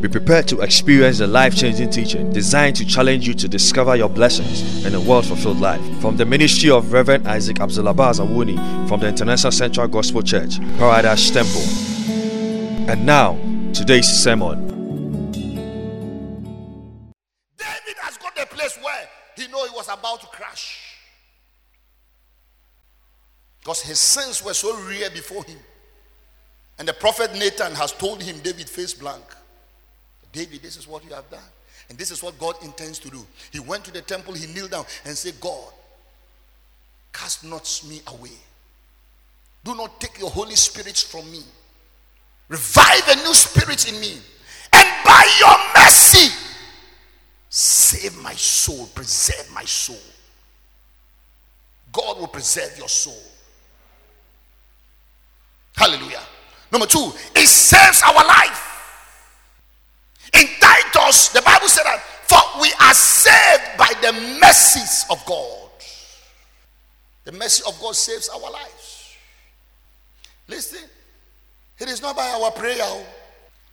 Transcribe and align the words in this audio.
Be 0.00 0.08
prepared 0.08 0.48
to 0.48 0.62
experience 0.62 1.18
the 1.18 1.26
life 1.26 1.54
changing 1.54 1.90
teaching 1.90 2.32
designed 2.32 2.74
to 2.76 2.86
challenge 2.86 3.28
you 3.28 3.34
to 3.34 3.46
discover 3.46 3.96
your 3.96 4.08
blessings 4.08 4.86
in 4.86 4.94
a 4.94 5.00
world 5.00 5.26
fulfilled 5.26 5.60
life. 5.60 5.82
From 6.00 6.16
the 6.16 6.24
ministry 6.24 6.70
of 6.70 6.90
Reverend 6.90 7.28
Isaac 7.28 7.58
Abdulabaz 7.58 8.18
Awuni 8.18 8.88
from 8.88 9.00
the 9.00 9.08
International 9.08 9.52
Central 9.52 9.86
Gospel 9.88 10.22
Church, 10.22 10.58
Paradise 10.78 11.30
Temple. 11.30 11.60
And 12.90 13.04
now, 13.04 13.34
today's 13.74 14.08
sermon. 14.08 14.66
David 17.58 17.96
has 18.00 18.16
got 18.16 18.38
a 18.40 18.46
place 18.46 18.78
where 18.80 19.06
he 19.36 19.48
know 19.48 19.66
he 19.66 19.74
was 19.74 19.88
about 19.88 20.22
to 20.22 20.26
crash. 20.28 20.96
Because 23.60 23.82
his 23.82 23.98
sins 23.98 24.42
were 24.42 24.54
so 24.54 24.74
real 24.86 25.10
before 25.10 25.44
him. 25.44 25.58
And 26.78 26.88
the 26.88 26.94
prophet 26.94 27.34
Nathan 27.34 27.74
has 27.74 27.92
told 27.92 28.22
him, 28.22 28.38
David, 28.38 28.66
face 28.66 28.94
blank. 28.94 29.22
David, 30.32 30.62
this 30.62 30.76
is 30.76 30.86
what 30.86 31.04
you 31.04 31.14
have 31.14 31.28
done. 31.30 31.40
And 31.88 31.98
this 31.98 32.10
is 32.10 32.22
what 32.22 32.38
God 32.38 32.54
intends 32.62 32.98
to 33.00 33.10
do. 33.10 33.26
He 33.50 33.58
went 33.58 33.84
to 33.84 33.92
the 33.92 34.00
temple, 34.00 34.34
he 34.34 34.46
kneeled 34.52 34.70
down 34.70 34.84
and 35.04 35.16
said, 35.16 35.34
God, 35.40 35.72
cast 37.12 37.44
not 37.44 37.82
me 37.88 38.00
away. 38.06 38.30
Do 39.64 39.74
not 39.74 40.00
take 40.00 40.18
your 40.18 40.30
Holy 40.30 40.54
Spirit 40.54 40.96
from 40.96 41.30
me. 41.30 41.42
Revive 42.48 43.08
a 43.08 43.16
new 43.16 43.34
spirit 43.34 43.92
in 43.92 44.00
me. 44.00 44.18
And 44.72 44.88
by 45.04 45.26
your 45.40 45.82
mercy, 45.82 46.32
save 47.48 48.16
my 48.22 48.34
soul, 48.34 48.88
preserve 48.94 49.52
my 49.52 49.64
soul. 49.64 49.98
God 51.92 52.18
will 52.18 52.28
preserve 52.28 52.78
your 52.78 52.88
soul. 52.88 53.20
Hallelujah. 55.76 56.22
Number 56.70 56.86
two, 56.86 57.12
it 57.34 57.46
saves 57.48 58.02
our 58.02 58.14
life. 58.14 58.69
The 61.10 61.42
Bible 61.42 61.68
said 61.68 61.84
that, 61.84 62.00
for 62.26 62.60
we 62.60 62.72
are 62.80 62.94
saved 62.94 63.78
by 63.78 63.92
the 64.00 64.12
mercies 64.40 65.04
of 65.10 65.24
God. 65.26 65.70
The 67.24 67.32
mercy 67.32 67.62
of 67.66 67.78
God 67.80 67.96
saves 67.96 68.28
our 68.28 68.50
lives. 68.50 69.16
Listen, 70.48 70.88
it 71.78 71.88
is 71.88 72.02
not 72.02 72.16
by 72.16 72.28
our 72.28 72.50
prayer, 72.50 72.78
oh. 72.80 73.04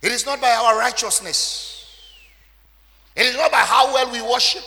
it 0.00 0.12
is 0.12 0.24
not 0.24 0.40
by 0.40 0.50
our 0.50 0.78
righteousness, 0.78 1.86
it 3.16 3.26
is 3.26 3.36
not 3.36 3.50
by 3.50 3.58
how 3.58 3.92
well 3.92 4.10
we 4.12 4.22
worship, 4.22 4.62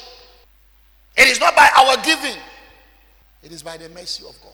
it 1.15 1.27
is 1.27 1.39
not 1.39 1.55
by 1.55 1.69
our 1.77 1.95
giving, 2.03 2.39
it 3.43 3.51
is 3.51 3.63
by 3.63 3.77
the 3.77 3.89
mercy 3.89 4.23
of 4.27 4.35
God. 4.41 4.51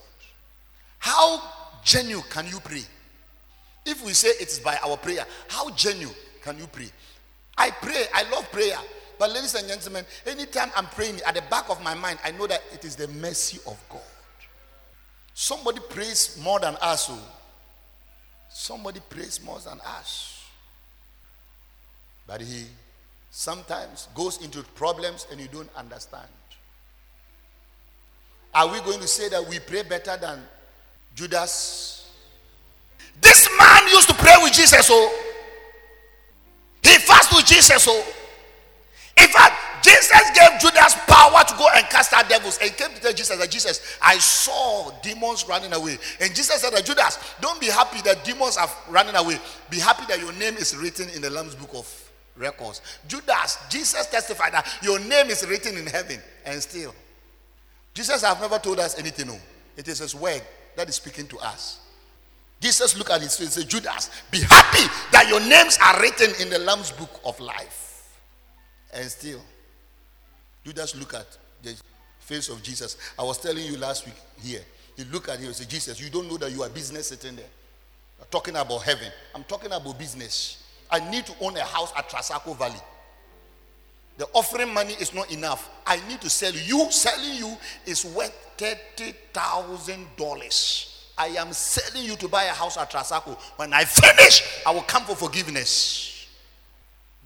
How 0.98 1.42
genuine 1.84 2.24
can 2.30 2.46
you 2.46 2.60
pray? 2.60 2.82
If 3.84 4.04
we 4.04 4.12
say 4.12 4.28
it 4.28 4.48
is 4.48 4.60
by 4.60 4.78
our 4.84 4.96
prayer, 4.96 5.24
how 5.48 5.70
genuine 5.70 6.14
can 6.42 6.58
you 6.58 6.66
pray? 6.66 6.90
I 7.58 7.70
pray, 7.70 8.04
I 8.14 8.22
love 8.30 8.50
prayer. 8.52 8.78
But, 9.18 9.32
ladies 9.32 9.54
and 9.56 9.66
gentlemen, 9.66 10.04
anytime 10.26 10.70
I'm 10.76 10.86
praying, 10.86 11.20
at 11.26 11.34
the 11.34 11.42
back 11.50 11.68
of 11.68 11.82
my 11.82 11.92
mind, 11.92 12.20
I 12.24 12.30
know 12.30 12.46
that 12.46 12.62
it 12.72 12.84
is 12.84 12.94
the 12.94 13.08
mercy 13.08 13.58
of 13.66 13.76
God. 13.90 14.00
Somebody 15.34 15.80
prays 15.90 16.38
more 16.42 16.60
than 16.60 16.76
us. 16.80 17.08
Oh. 17.10 17.20
Somebody 18.48 19.00
prays 19.10 19.40
more 19.44 19.58
than 19.58 19.80
us. 19.84 20.46
But 22.28 22.40
he 22.42 22.66
sometimes 23.30 24.08
goes 24.14 24.42
into 24.42 24.62
problems 24.74 25.26
and 25.30 25.40
you 25.40 25.48
don't 25.48 25.70
understand. 25.76 26.28
Are 28.54 28.68
we 28.68 28.80
going 28.80 29.00
to 29.00 29.08
say 29.08 29.28
that 29.28 29.46
we 29.48 29.58
pray 29.58 29.82
better 29.82 30.16
than 30.16 30.40
Judas? 31.14 32.10
This 33.20 33.48
man 33.58 33.88
used 33.88 34.08
to 34.08 34.14
pray 34.14 34.34
with 34.42 34.52
Jesus, 34.52 34.88
oh. 34.90 35.27
Jesus, 37.48 37.86
oh. 37.88 38.04
In 39.16 39.28
fact, 39.28 39.82
Jesus 39.82 40.30
gave 40.34 40.60
Judas 40.60 40.94
power 41.06 41.42
to 41.44 41.54
go 41.56 41.66
and 41.74 41.84
cast 41.86 42.12
out 42.12 42.28
devils. 42.28 42.58
And 42.62 42.70
came 42.76 42.90
to 42.94 43.00
tell 43.00 43.12
Jesus 43.12 43.36
that 43.38 43.50
Jesus, 43.50 43.98
I 44.02 44.18
saw 44.18 44.90
demons 45.02 45.48
running 45.48 45.72
away. 45.72 45.98
And 46.20 46.34
Jesus 46.34 46.60
said 46.60 46.72
that 46.72 46.84
Judas, 46.84 47.18
don't 47.40 47.60
be 47.60 47.66
happy 47.66 48.00
that 48.02 48.24
demons 48.24 48.56
are 48.56 48.68
running 48.88 49.16
away. 49.16 49.38
Be 49.70 49.78
happy 49.78 50.04
that 50.08 50.20
your 50.20 50.32
name 50.34 50.56
is 50.56 50.76
written 50.76 51.08
in 51.10 51.22
the 51.22 51.30
Lamb's 51.30 51.54
book 51.54 51.70
of 51.74 52.10
records. 52.36 52.80
Judas, 53.08 53.58
Jesus 53.70 54.06
testified 54.06 54.52
that 54.52 54.68
your 54.82 54.98
name 55.00 55.28
is 55.30 55.46
written 55.48 55.76
in 55.76 55.86
heaven. 55.86 56.20
And 56.44 56.62
still, 56.62 56.94
Jesus 57.94 58.22
have 58.22 58.40
never 58.40 58.58
told 58.58 58.78
us 58.78 58.98
anything. 58.98 59.26
No. 59.28 59.38
It 59.76 59.88
is 59.88 59.98
his 59.98 60.14
word 60.14 60.42
that 60.76 60.88
is 60.88 60.96
speaking 60.96 61.26
to 61.28 61.38
us. 61.38 61.80
Jesus 62.60 62.96
looked 62.96 63.10
at 63.10 63.22
his 63.22 63.36
face 63.36 63.46
and 63.46 63.64
said, 63.64 63.68
Judas, 63.68 64.10
be 64.30 64.40
happy 64.40 64.88
that 65.12 65.28
your 65.28 65.40
names 65.40 65.78
are 65.82 66.00
written 66.00 66.32
in 66.40 66.50
the 66.50 66.58
Lamb's 66.58 66.90
book 66.90 67.20
of 67.24 67.38
life. 67.38 68.18
And 68.92 69.08
still, 69.08 69.40
Judas 70.64 70.96
looked 70.96 71.14
at 71.14 71.38
the 71.62 71.76
face 72.20 72.48
of 72.48 72.60
Jesus. 72.62 72.96
I 73.18 73.22
was 73.22 73.38
telling 73.38 73.64
you 73.64 73.78
last 73.78 74.06
week 74.06 74.16
here. 74.42 74.62
He 74.96 75.04
looked 75.04 75.28
at 75.28 75.38
him 75.38 75.46
and 75.46 75.54
said, 75.54 75.68
Jesus, 75.68 76.00
you 76.00 76.10
don't 76.10 76.28
know 76.28 76.36
that 76.38 76.50
you 76.50 76.64
are 76.64 76.68
business 76.68 77.06
sitting 77.08 77.36
there. 77.36 77.46
You're 78.18 78.26
talking 78.26 78.56
about 78.56 78.82
heaven. 78.82 79.12
I'm 79.34 79.44
talking 79.44 79.70
about 79.70 79.96
business. 79.96 80.64
I 80.90 80.98
need 81.10 81.26
to 81.26 81.34
own 81.40 81.56
a 81.56 81.64
house 81.64 81.92
at 81.96 82.10
Trasacco 82.10 82.58
Valley. 82.58 82.80
The 84.16 84.26
offering 84.32 84.74
money 84.74 84.94
is 84.94 85.14
not 85.14 85.30
enough. 85.30 85.70
I 85.86 86.00
need 86.08 86.20
to 86.22 86.28
sell 86.28 86.52
you. 86.52 86.90
Selling 86.90 87.36
you 87.36 87.56
is 87.86 88.04
worth 88.04 88.34
$30,000. 88.58 90.97
I 91.18 91.28
am 91.28 91.52
selling 91.52 92.04
you 92.04 92.16
to 92.16 92.28
buy 92.28 92.44
a 92.44 92.52
house 92.52 92.76
at 92.76 92.90
Trasacco. 92.90 93.36
When 93.56 93.72
I 93.72 93.84
finish, 93.84 94.62
I 94.64 94.70
will 94.70 94.82
come 94.82 95.02
for 95.02 95.16
forgiveness. 95.16 96.26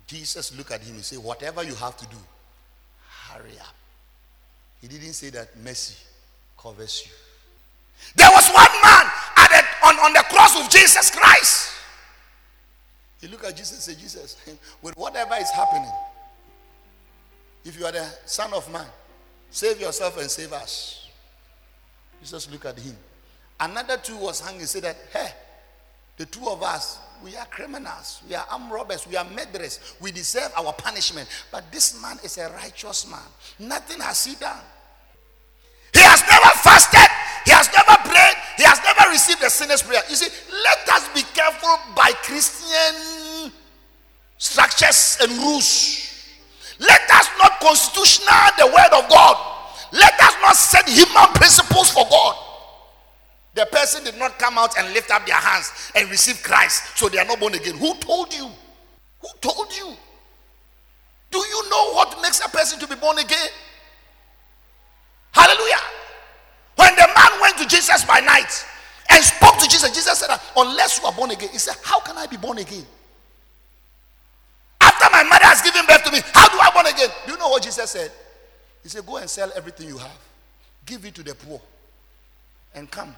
Jesus 0.06 0.56
looked 0.56 0.72
at 0.72 0.82
him 0.82 0.96
and 0.96 1.04
said, 1.04 1.18
Whatever 1.18 1.62
you 1.62 1.74
have 1.74 1.96
to 1.98 2.06
do, 2.06 2.16
hurry 3.28 3.58
up. 3.60 3.74
He 4.80 4.88
didn't 4.88 5.12
say 5.12 5.30
that 5.30 5.56
mercy 5.58 5.96
covers 6.58 7.02
you. 7.06 7.12
There 8.16 8.30
was 8.30 8.48
one 8.50 8.82
man 8.82 9.10
the, 9.52 9.86
on, 9.86 9.94
on 10.00 10.12
the 10.12 10.24
cross 10.28 10.62
of 10.62 10.70
Jesus 10.70 11.10
Christ. 11.10 11.72
He 13.20 13.28
looked 13.28 13.44
at 13.44 13.56
Jesus 13.56 13.72
and 13.74 13.82
said, 13.82 13.98
Jesus, 13.98 14.36
with 14.82 14.96
whatever 14.96 15.34
is 15.36 15.50
happening, 15.50 15.90
if 17.64 17.78
you 17.78 17.86
are 17.86 17.92
the 17.92 18.06
Son 18.26 18.52
of 18.52 18.70
Man, 18.72 18.86
save 19.50 19.80
yourself 19.80 20.18
and 20.18 20.28
save 20.28 20.52
us. 20.52 21.08
Jesus 22.20 22.50
looked 22.50 22.66
at 22.66 22.78
him 22.78 22.96
Another 23.62 23.96
two 23.96 24.16
was 24.16 24.40
hung. 24.40 24.54
hanging, 24.54 24.66
said 24.66 24.82
that, 24.82 24.96
hey, 25.12 25.28
the 26.16 26.26
two 26.26 26.48
of 26.48 26.64
us, 26.64 26.98
we 27.22 27.36
are 27.36 27.46
criminals, 27.46 28.20
we 28.28 28.34
are 28.34 28.44
armed 28.50 28.72
robbers, 28.72 29.06
we 29.06 29.16
are 29.16 29.24
murderers, 29.24 29.78
we 30.00 30.10
deserve 30.10 30.50
our 30.56 30.72
punishment. 30.72 31.28
But 31.52 31.70
this 31.70 32.00
man 32.02 32.18
is 32.24 32.38
a 32.38 32.50
righteous 32.50 33.08
man. 33.08 33.22
Nothing 33.60 34.00
has 34.00 34.24
he 34.24 34.34
done. 34.34 34.58
He 35.94 36.00
has 36.00 36.22
never 36.22 36.50
fasted, 36.58 37.08
he 37.44 37.52
has 37.52 37.70
never 37.70 38.02
prayed, 38.02 38.34
he 38.56 38.64
has 38.64 38.80
never 38.82 39.10
received 39.10 39.44
a 39.44 39.50
sinner's 39.50 39.82
prayer. 39.82 40.02
You 40.10 40.16
see, 40.16 40.34
let 40.50 40.88
us 40.96 41.08
be 41.14 41.22
careful 41.32 41.78
by 41.94 42.10
Christian 42.24 43.52
structures 44.38 45.18
and 45.22 45.30
rules. 45.38 46.10
Let 46.80 47.02
us 47.12 47.28
not 47.38 47.60
constitutional 47.60 48.42
the 48.58 48.66
word 48.66 49.04
of 49.04 49.08
God. 49.08 49.36
Let 49.92 50.18
us 50.20 50.34
not 50.42 50.56
set 50.56 50.88
human 50.88 51.28
principles 51.34 51.90
for 51.90 52.04
God. 52.10 52.21
Person 53.82 54.04
did 54.04 54.16
not 54.16 54.38
come 54.38 54.58
out 54.58 54.78
and 54.78 54.94
lift 54.94 55.10
up 55.10 55.26
their 55.26 55.34
hands 55.34 55.90
and 55.96 56.08
receive 56.08 56.40
Christ, 56.40 56.96
so 56.96 57.08
they 57.08 57.18
are 57.18 57.24
not 57.24 57.40
born 57.40 57.52
again. 57.54 57.76
Who 57.78 57.96
told 57.96 58.32
you? 58.32 58.48
Who 59.20 59.28
told 59.40 59.76
you? 59.76 59.92
Do 61.32 61.38
you 61.38 61.68
know 61.68 61.92
what 61.94 62.16
makes 62.22 62.38
a 62.46 62.48
person 62.48 62.78
to 62.78 62.86
be 62.86 62.94
born 62.94 63.18
again? 63.18 63.48
Hallelujah. 65.32 65.82
When 66.76 66.94
the 66.94 67.08
man 67.08 67.40
went 67.40 67.58
to 67.58 67.66
Jesus 67.66 68.04
by 68.04 68.20
night 68.20 68.64
and 69.10 69.24
spoke 69.24 69.58
to 69.58 69.68
Jesus, 69.68 69.90
Jesus 69.90 70.16
said, 70.16 70.30
Unless 70.56 71.00
you 71.00 71.06
are 71.06 71.12
born 71.12 71.32
again, 71.32 71.48
he 71.50 71.58
said, 71.58 71.74
How 71.82 71.98
can 71.98 72.16
I 72.16 72.28
be 72.28 72.36
born 72.36 72.58
again? 72.58 72.86
After 74.80 75.10
my 75.10 75.24
mother 75.24 75.46
has 75.46 75.60
given 75.60 75.84
birth 75.86 76.04
to 76.04 76.12
me, 76.12 76.20
how 76.32 76.48
do 76.50 76.60
I 76.60 76.70
born 76.72 76.86
again? 76.86 77.08
Do 77.26 77.32
you 77.32 77.38
know 77.38 77.48
what 77.48 77.64
Jesus 77.64 77.90
said? 77.90 78.12
He 78.84 78.88
said, 78.88 79.04
Go 79.04 79.16
and 79.16 79.28
sell 79.28 79.50
everything 79.56 79.88
you 79.88 79.98
have, 79.98 80.20
give 80.86 81.04
it 81.04 81.16
to 81.16 81.24
the 81.24 81.34
poor, 81.34 81.60
and 82.76 82.88
come 82.88 83.16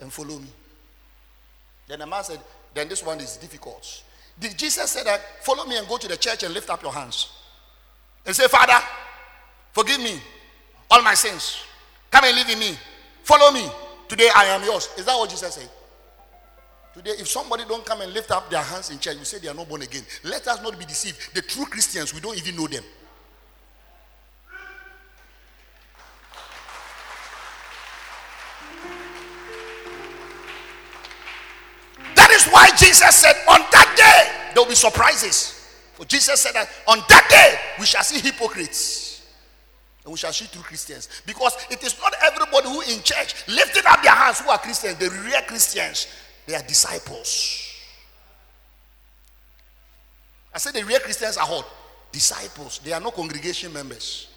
and 0.00 0.12
follow 0.12 0.38
me. 0.38 0.48
Then 1.86 2.00
the 2.00 2.06
man 2.06 2.24
said, 2.24 2.40
Then 2.74 2.88
this 2.88 3.04
one 3.04 3.18
is 3.20 3.36
difficult. 3.36 4.02
Did 4.38 4.56
Jesus 4.56 4.90
say 4.90 5.02
that? 5.04 5.20
Follow 5.44 5.64
me 5.64 5.76
and 5.76 5.88
go 5.88 5.96
to 5.96 6.06
the 6.06 6.16
church 6.16 6.42
and 6.44 6.54
lift 6.54 6.70
up 6.70 6.82
your 6.82 6.92
hands 6.92 7.32
and 8.24 8.34
say, 8.34 8.46
Father, 8.46 8.78
forgive 9.72 10.00
me 10.00 10.20
all 10.90 11.02
my 11.02 11.14
sins. 11.14 11.62
Come 12.10 12.24
and 12.24 12.36
live 12.36 12.48
in 12.48 12.58
me. 12.58 12.76
Follow 13.22 13.50
me. 13.50 13.68
Today 14.08 14.28
I 14.34 14.44
am 14.46 14.62
yours. 14.64 14.88
Is 14.96 15.04
that 15.06 15.16
what 15.16 15.28
Jesus 15.28 15.54
said? 15.54 15.68
Today, 16.94 17.12
if 17.12 17.28
somebody 17.28 17.64
don't 17.68 17.84
come 17.84 18.00
and 18.00 18.12
lift 18.12 18.30
up 18.30 18.50
their 18.50 18.62
hands 18.62 18.90
in 18.90 18.98
church, 18.98 19.16
you 19.18 19.24
say 19.24 19.38
they 19.38 19.48
are 19.48 19.54
not 19.54 19.68
born 19.68 19.82
again. 19.82 20.02
Let 20.24 20.48
us 20.48 20.62
not 20.62 20.76
be 20.78 20.84
deceived. 20.84 21.32
The 21.34 21.42
true 21.42 21.66
Christians, 21.66 22.12
we 22.12 22.20
don't 22.20 22.36
even 22.36 22.56
know 22.56 22.66
them. 22.66 22.82
Jesus 32.78 33.16
said, 33.16 33.34
On 33.48 33.60
that 33.60 33.94
day, 33.96 34.52
there 34.54 34.62
will 34.62 34.70
be 34.70 34.74
surprises. 34.74 35.58
For 35.94 36.04
Jesus 36.04 36.40
said 36.40 36.54
that 36.54 36.68
on 36.86 37.02
that 37.08 37.26
day 37.28 37.58
we 37.80 37.84
shall 37.84 38.04
see 38.04 38.20
hypocrites. 38.20 39.26
And 40.04 40.12
we 40.12 40.16
shall 40.16 40.32
see 40.32 40.46
true 40.46 40.62
Christians. 40.62 41.08
Because 41.26 41.56
it 41.70 41.82
is 41.82 41.98
not 42.00 42.14
everybody 42.22 42.68
who 42.68 42.80
in 42.82 43.02
church 43.02 43.34
lifting 43.48 43.82
up 43.84 44.00
their 44.02 44.12
hands 44.12 44.40
who 44.40 44.48
are 44.48 44.58
Christians, 44.58 44.96
they 44.96 45.08
real 45.08 45.40
Christians. 45.48 46.06
They 46.46 46.54
are 46.54 46.62
disciples. 46.62 47.68
I 50.54 50.58
said 50.58 50.74
the 50.74 50.84
real 50.84 51.00
Christians 51.00 51.36
are 51.36 51.46
what? 51.46 51.68
Disciples. 52.12 52.78
They 52.84 52.92
are 52.92 53.00
not 53.00 53.14
congregation 53.14 53.72
members. 53.72 54.28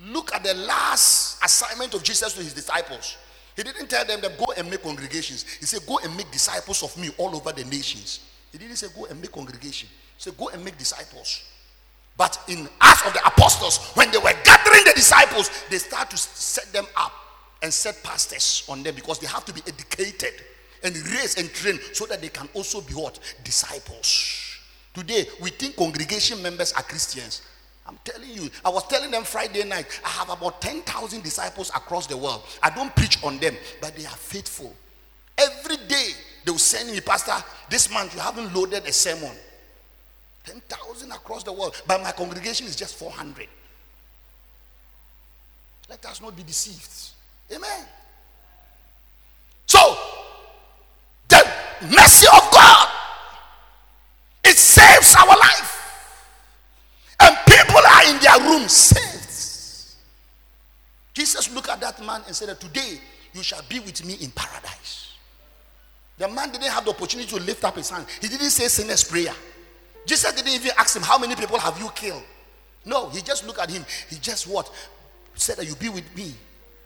Look 0.00 0.34
at 0.34 0.42
the 0.42 0.54
last 0.54 1.44
assignment 1.44 1.92
of 1.94 2.02
Jesus 2.02 2.32
to 2.32 2.42
his 2.42 2.54
disciples. 2.54 3.16
He 3.56 3.62
didn't 3.62 3.88
tell 3.88 4.04
them 4.04 4.20
to 4.20 4.28
go 4.38 4.52
and 4.56 4.70
make 4.70 4.82
congregations. 4.82 5.44
He 5.58 5.64
said, 5.64 5.80
Go 5.86 5.98
and 6.04 6.14
make 6.16 6.30
disciples 6.30 6.82
of 6.82 6.96
me 6.98 7.10
all 7.16 7.34
over 7.34 7.52
the 7.52 7.64
nations. 7.64 8.20
He 8.52 8.58
didn't 8.58 8.76
say, 8.76 8.88
Go 8.94 9.06
and 9.06 9.20
make 9.20 9.32
congregation. 9.32 9.88
He 10.16 10.22
said, 10.22 10.36
Go 10.36 10.50
and 10.50 10.62
make 10.62 10.76
disciples. 10.76 11.42
But 12.18 12.38
in 12.48 12.68
Acts 12.80 13.06
of 13.06 13.12
the 13.12 13.26
Apostles, 13.26 13.78
when 13.94 14.10
they 14.10 14.18
were 14.18 14.32
gathering 14.44 14.82
the 14.84 14.92
disciples, 14.94 15.50
they 15.70 15.78
start 15.78 16.10
to 16.10 16.16
set 16.16 16.72
them 16.72 16.86
up 16.96 17.12
and 17.62 17.72
set 17.72 18.02
pastors 18.02 18.64
on 18.68 18.82
them 18.82 18.94
because 18.94 19.18
they 19.18 19.26
have 19.26 19.44
to 19.46 19.52
be 19.52 19.62
educated 19.66 20.32
and 20.82 20.94
raised 20.94 21.38
and 21.38 21.50
trained 21.52 21.80
so 21.92 22.06
that 22.06 22.20
they 22.20 22.28
can 22.28 22.48
also 22.54 22.80
be 22.80 22.94
what? 22.94 23.18
Disciples. 23.44 24.58
Today, 24.94 25.26
we 25.42 25.50
think 25.50 25.76
congregation 25.76 26.42
members 26.42 26.72
are 26.72 26.82
Christians. 26.82 27.42
I'm 27.88 27.98
telling 28.04 28.30
you, 28.30 28.50
I 28.64 28.68
was 28.68 28.86
telling 28.88 29.10
them 29.10 29.22
Friday 29.22 29.64
night, 29.64 29.86
I 30.04 30.08
have 30.08 30.30
about 30.30 30.60
10,000 30.60 31.22
disciples 31.22 31.70
across 31.70 32.06
the 32.06 32.16
world. 32.16 32.42
I 32.62 32.70
don't 32.70 32.94
preach 32.96 33.22
on 33.22 33.38
them, 33.38 33.54
but 33.80 33.94
they 33.94 34.04
are 34.04 34.16
faithful. 34.16 34.74
Every 35.38 35.76
day 35.88 36.10
they 36.44 36.50
will 36.50 36.58
send 36.58 36.90
me, 36.90 37.00
Pastor, 37.00 37.34
this 37.70 37.92
month 37.92 38.14
you 38.14 38.20
haven't 38.20 38.54
loaded 38.54 38.84
a 38.84 38.92
sermon. 38.92 39.32
10,000 40.44 41.12
across 41.12 41.42
the 41.42 41.52
world, 41.52 41.80
but 41.86 42.02
my 42.02 42.12
congregation 42.12 42.66
is 42.66 42.76
just 42.76 42.96
400. 42.96 43.48
Let 45.88 46.04
us 46.06 46.20
not 46.20 46.36
be 46.36 46.42
deceived. 46.42 46.90
Amen. 47.54 47.86
So, 49.66 49.78
the 51.28 51.46
mercy 51.90 52.26
of 52.32 52.50
God, 52.52 52.88
saved. 58.68 59.94
Jesus 61.14 61.52
looked 61.54 61.68
at 61.68 61.80
that 61.80 62.04
man 62.04 62.22
and 62.26 62.36
said 62.36 62.58
today 62.60 62.98
you 63.32 63.42
shall 63.42 63.62
be 63.68 63.80
with 63.80 64.04
me 64.04 64.14
in 64.20 64.30
paradise. 64.30 65.12
The 66.18 66.28
man 66.28 66.50
didn't 66.50 66.70
have 66.70 66.84
the 66.84 66.90
opportunity 66.90 67.28
to 67.36 67.42
lift 67.42 67.64
up 67.64 67.76
his 67.76 67.90
hand. 67.90 68.06
He 68.20 68.28
didn't 68.28 68.50
say 68.50 68.68
sinner's 68.68 69.04
prayer. 69.04 69.34
Jesus 70.06 70.32
didn't 70.32 70.52
even 70.52 70.70
ask 70.78 70.96
him, 70.96 71.02
How 71.02 71.18
many 71.18 71.34
people 71.34 71.58
have 71.58 71.78
you 71.78 71.90
killed? 71.94 72.22
No, 72.84 73.08
he 73.10 73.20
just 73.20 73.46
looked 73.46 73.58
at 73.58 73.70
him. 73.70 73.84
He 74.08 74.16
just 74.16 74.46
what? 74.46 74.72
Said 75.34 75.56
that 75.56 75.66
you 75.66 75.74
be 75.74 75.88
with 75.88 76.16
me. 76.16 76.32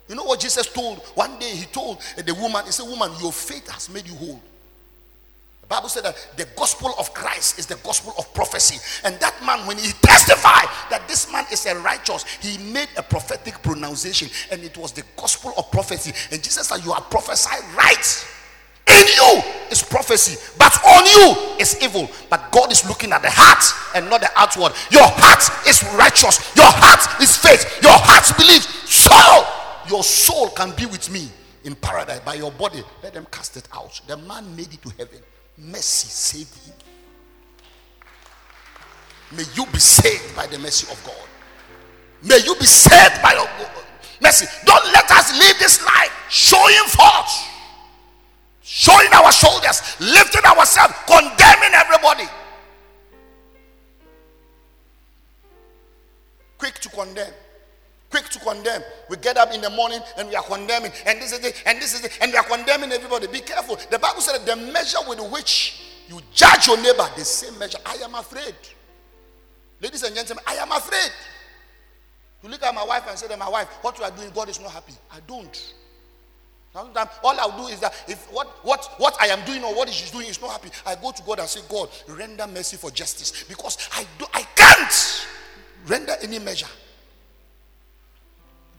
You 0.08 0.16
know 0.16 0.24
what 0.24 0.40
Jesus 0.40 0.66
told? 0.72 0.98
One 1.14 1.38
day 1.38 1.50
he 1.50 1.66
told 1.66 2.00
the 2.16 2.34
woman, 2.34 2.64
He 2.64 2.72
said, 2.72 2.88
Woman, 2.88 3.12
your 3.20 3.32
faith 3.32 3.68
has 3.70 3.88
made 3.90 4.08
you 4.08 4.14
whole. 4.14 4.40
Bible 5.70 5.88
said 5.88 6.02
that 6.02 6.16
the 6.36 6.48
gospel 6.56 6.92
of 6.98 7.14
Christ 7.14 7.60
is 7.60 7.66
the 7.66 7.76
gospel 7.76 8.12
of 8.18 8.34
prophecy. 8.34 8.82
And 9.04 9.14
that 9.20 9.38
man, 9.46 9.64
when 9.68 9.78
he 9.78 9.92
testified 10.02 10.66
that 10.90 11.06
this 11.06 11.30
man 11.30 11.46
is 11.52 11.64
a 11.64 11.78
righteous, 11.78 12.24
he 12.42 12.58
made 12.72 12.88
a 12.96 13.04
prophetic 13.04 13.62
pronunciation, 13.62 14.28
and 14.50 14.64
it 14.64 14.76
was 14.76 14.90
the 14.90 15.04
gospel 15.16 15.52
of 15.56 15.70
prophecy. 15.70 16.12
And 16.32 16.42
Jesus 16.42 16.66
said, 16.66 16.84
You 16.84 16.90
are 16.90 17.00
prophesied 17.00 17.62
right. 17.76 18.26
In 18.88 19.06
you 19.06 19.42
is 19.70 19.84
prophecy, 19.84 20.42
but 20.58 20.74
on 20.84 21.06
you 21.06 21.56
is 21.60 21.80
evil. 21.80 22.10
But 22.28 22.50
God 22.50 22.72
is 22.72 22.84
looking 22.88 23.12
at 23.12 23.22
the 23.22 23.30
heart 23.30 23.62
and 23.94 24.10
not 24.10 24.22
the 24.22 24.30
outward. 24.34 24.72
Your 24.90 25.06
heart 25.06 25.68
is 25.68 25.84
righteous, 25.94 26.50
your 26.56 26.66
heart 26.66 27.22
is 27.22 27.36
faith, 27.36 27.78
your 27.80 27.94
heart 27.94 28.26
believes. 28.36 28.66
So 28.90 29.46
your 29.88 30.02
soul 30.02 30.48
can 30.48 30.74
be 30.74 30.86
with 30.86 31.12
me 31.12 31.28
in 31.62 31.76
paradise. 31.76 32.18
By 32.20 32.34
your 32.34 32.50
body, 32.50 32.82
let 33.04 33.14
them 33.14 33.28
cast 33.30 33.56
it 33.56 33.68
out. 33.72 34.00
The 34.08 34.16
man 34.16 34.56
made 34.56 34.74
it 34.74 34.82
to 34.82 34.88
heaven 34.98 35.20
mercy 35.60 36.08
saved. 36.08 36.56
May 39.32 39.44
you 39.54 39.64
be 39.66 39.78
saved 39.78 40.34
by 40.34 40.46
the 40.46 40.58
mercy 40.58 40.90
of 40.90 41.02
God. 41.04 41.28
May 42.22 42.38
you 42.44 42.54
be 42.56 42.66
saved 42.66 43.22
by 43.22 43.32
your 43.32 43.48
mercy. 44.20 44.46
Don't 44.64 44.84
let 44.92 45.10
us 45.10 45.38
live 45.38 45.58
this 45.58 45.84
life 45.84 46.12
showing 46.28 46.86
forth, 46.88 47.30
showing 48.62 49.12
our 49.12 49.30
shoulders, 49.32 49.96
lifting 50.00 50.44
ourselves, 50.44 50.94
condemning 51.06 51.74
everybody. 51.74 52.24
Quick 56.58 56.78
to 56.80 56.88
condemn 56.90 57.32
quick 58.10 58.28
to 58.30 58.38
condemn. 58.40 58.82
We 59.08 59.16
get 59.16 59.36
up 59.36 59.52
in 59.54 59.60
the 59.60 59.70
morning 59.70 60.00
and 60.18 60.28
we 60.28 60.36
are 60.36 60.42
condemning, 60.42 60.92
and 61.06 61.20
this 61.20 61.32
is 61.32 61.44
it, 61.44 61.62
and 61.66 61.78
this 61.78 61.94
is 61.94 62.04
it, 62.04 62.18
and 62.20 62.32
we 62.32 62.36
are 62.36 62.44
condemning 62.44 62.92
everybody. 62.92 63.26
Be 63.28 63.40
careful. 63.40 63.76
The 63.90 63.98
Bible 63.98 64.20
said 64.20 64.44
the 64.44 64.56
measure 64.56 64.98
with 65.08 65.20
which 65.32 65.82
you 66.08 66.20
judge 66.34 66.66
your 66.66 66.76
neighbor, 66.76 67.06
the 67.16 67.24
same 67.24 67.58
measure. 67.58 67.78
I 67.86 67.94
am 68.02 68.14
afraid. 68.14 68.54
Ladies 69.80 70.02
and 70.02 70.14
gentlemen, 70.14 70.44
I 70.46 70.56
am 70.56 70.70
afraid. 70.72 71.10
You 72.42 72.48
look 72.48 72.62
at 72.62 72.74
my 72.74 72.84
wife 72.84 73.04
and 73.08 73.18
say 73.18 73.28
to 73.28 73.36
my 73.36 73.48
wife, 73.48 73.68
What 73.82 73.98
you 73.98 74.04
are 74.04 74.10
doing, 74.10 74.30
God 74.34 74.48
is 74.48 74.60
not 74.60 74.72
happy. 74.72 74.94
I 75.12 75.20
don't. 75.26 75.74
Sometimes 76.72 77.10
all 77.24 77.38
I'll 77.40 77.56
do 77.56 77.66
is 77.66 77.80
that 77.80 77.92
if 78.06 78.30
what, 78.32 78.46
what, 78.64 78.94
what 78.98 79.16
I 79.20 79.26
am 79.26 79.44
doing 79.44 79.64
or 79.64 79.74
what 79.74 79.88
she's 79.88 80.10
doing 80.10 80.28
is 80.28 80.40
not 80.40 80.52
happy, 80.52 80.70
I 80.86 80.94
go 80.94 81.10
to 81.10 81.22
God 81.24 81.40
and 81.40 81.48
say, 81.48 81.60
God, 81.68 81.88
render 82.08 82.46
mercy 82.46 82.76
for 82.76 82.90
justice. 82.90 83.44
Because 83.44 83.88
I 83.92 84.06
do 84.18 84.24
I 84.32 84.42
can't 84.54 85.26
render 85.86 86.14
any 86.22 86.38
measure. 86.38 86.68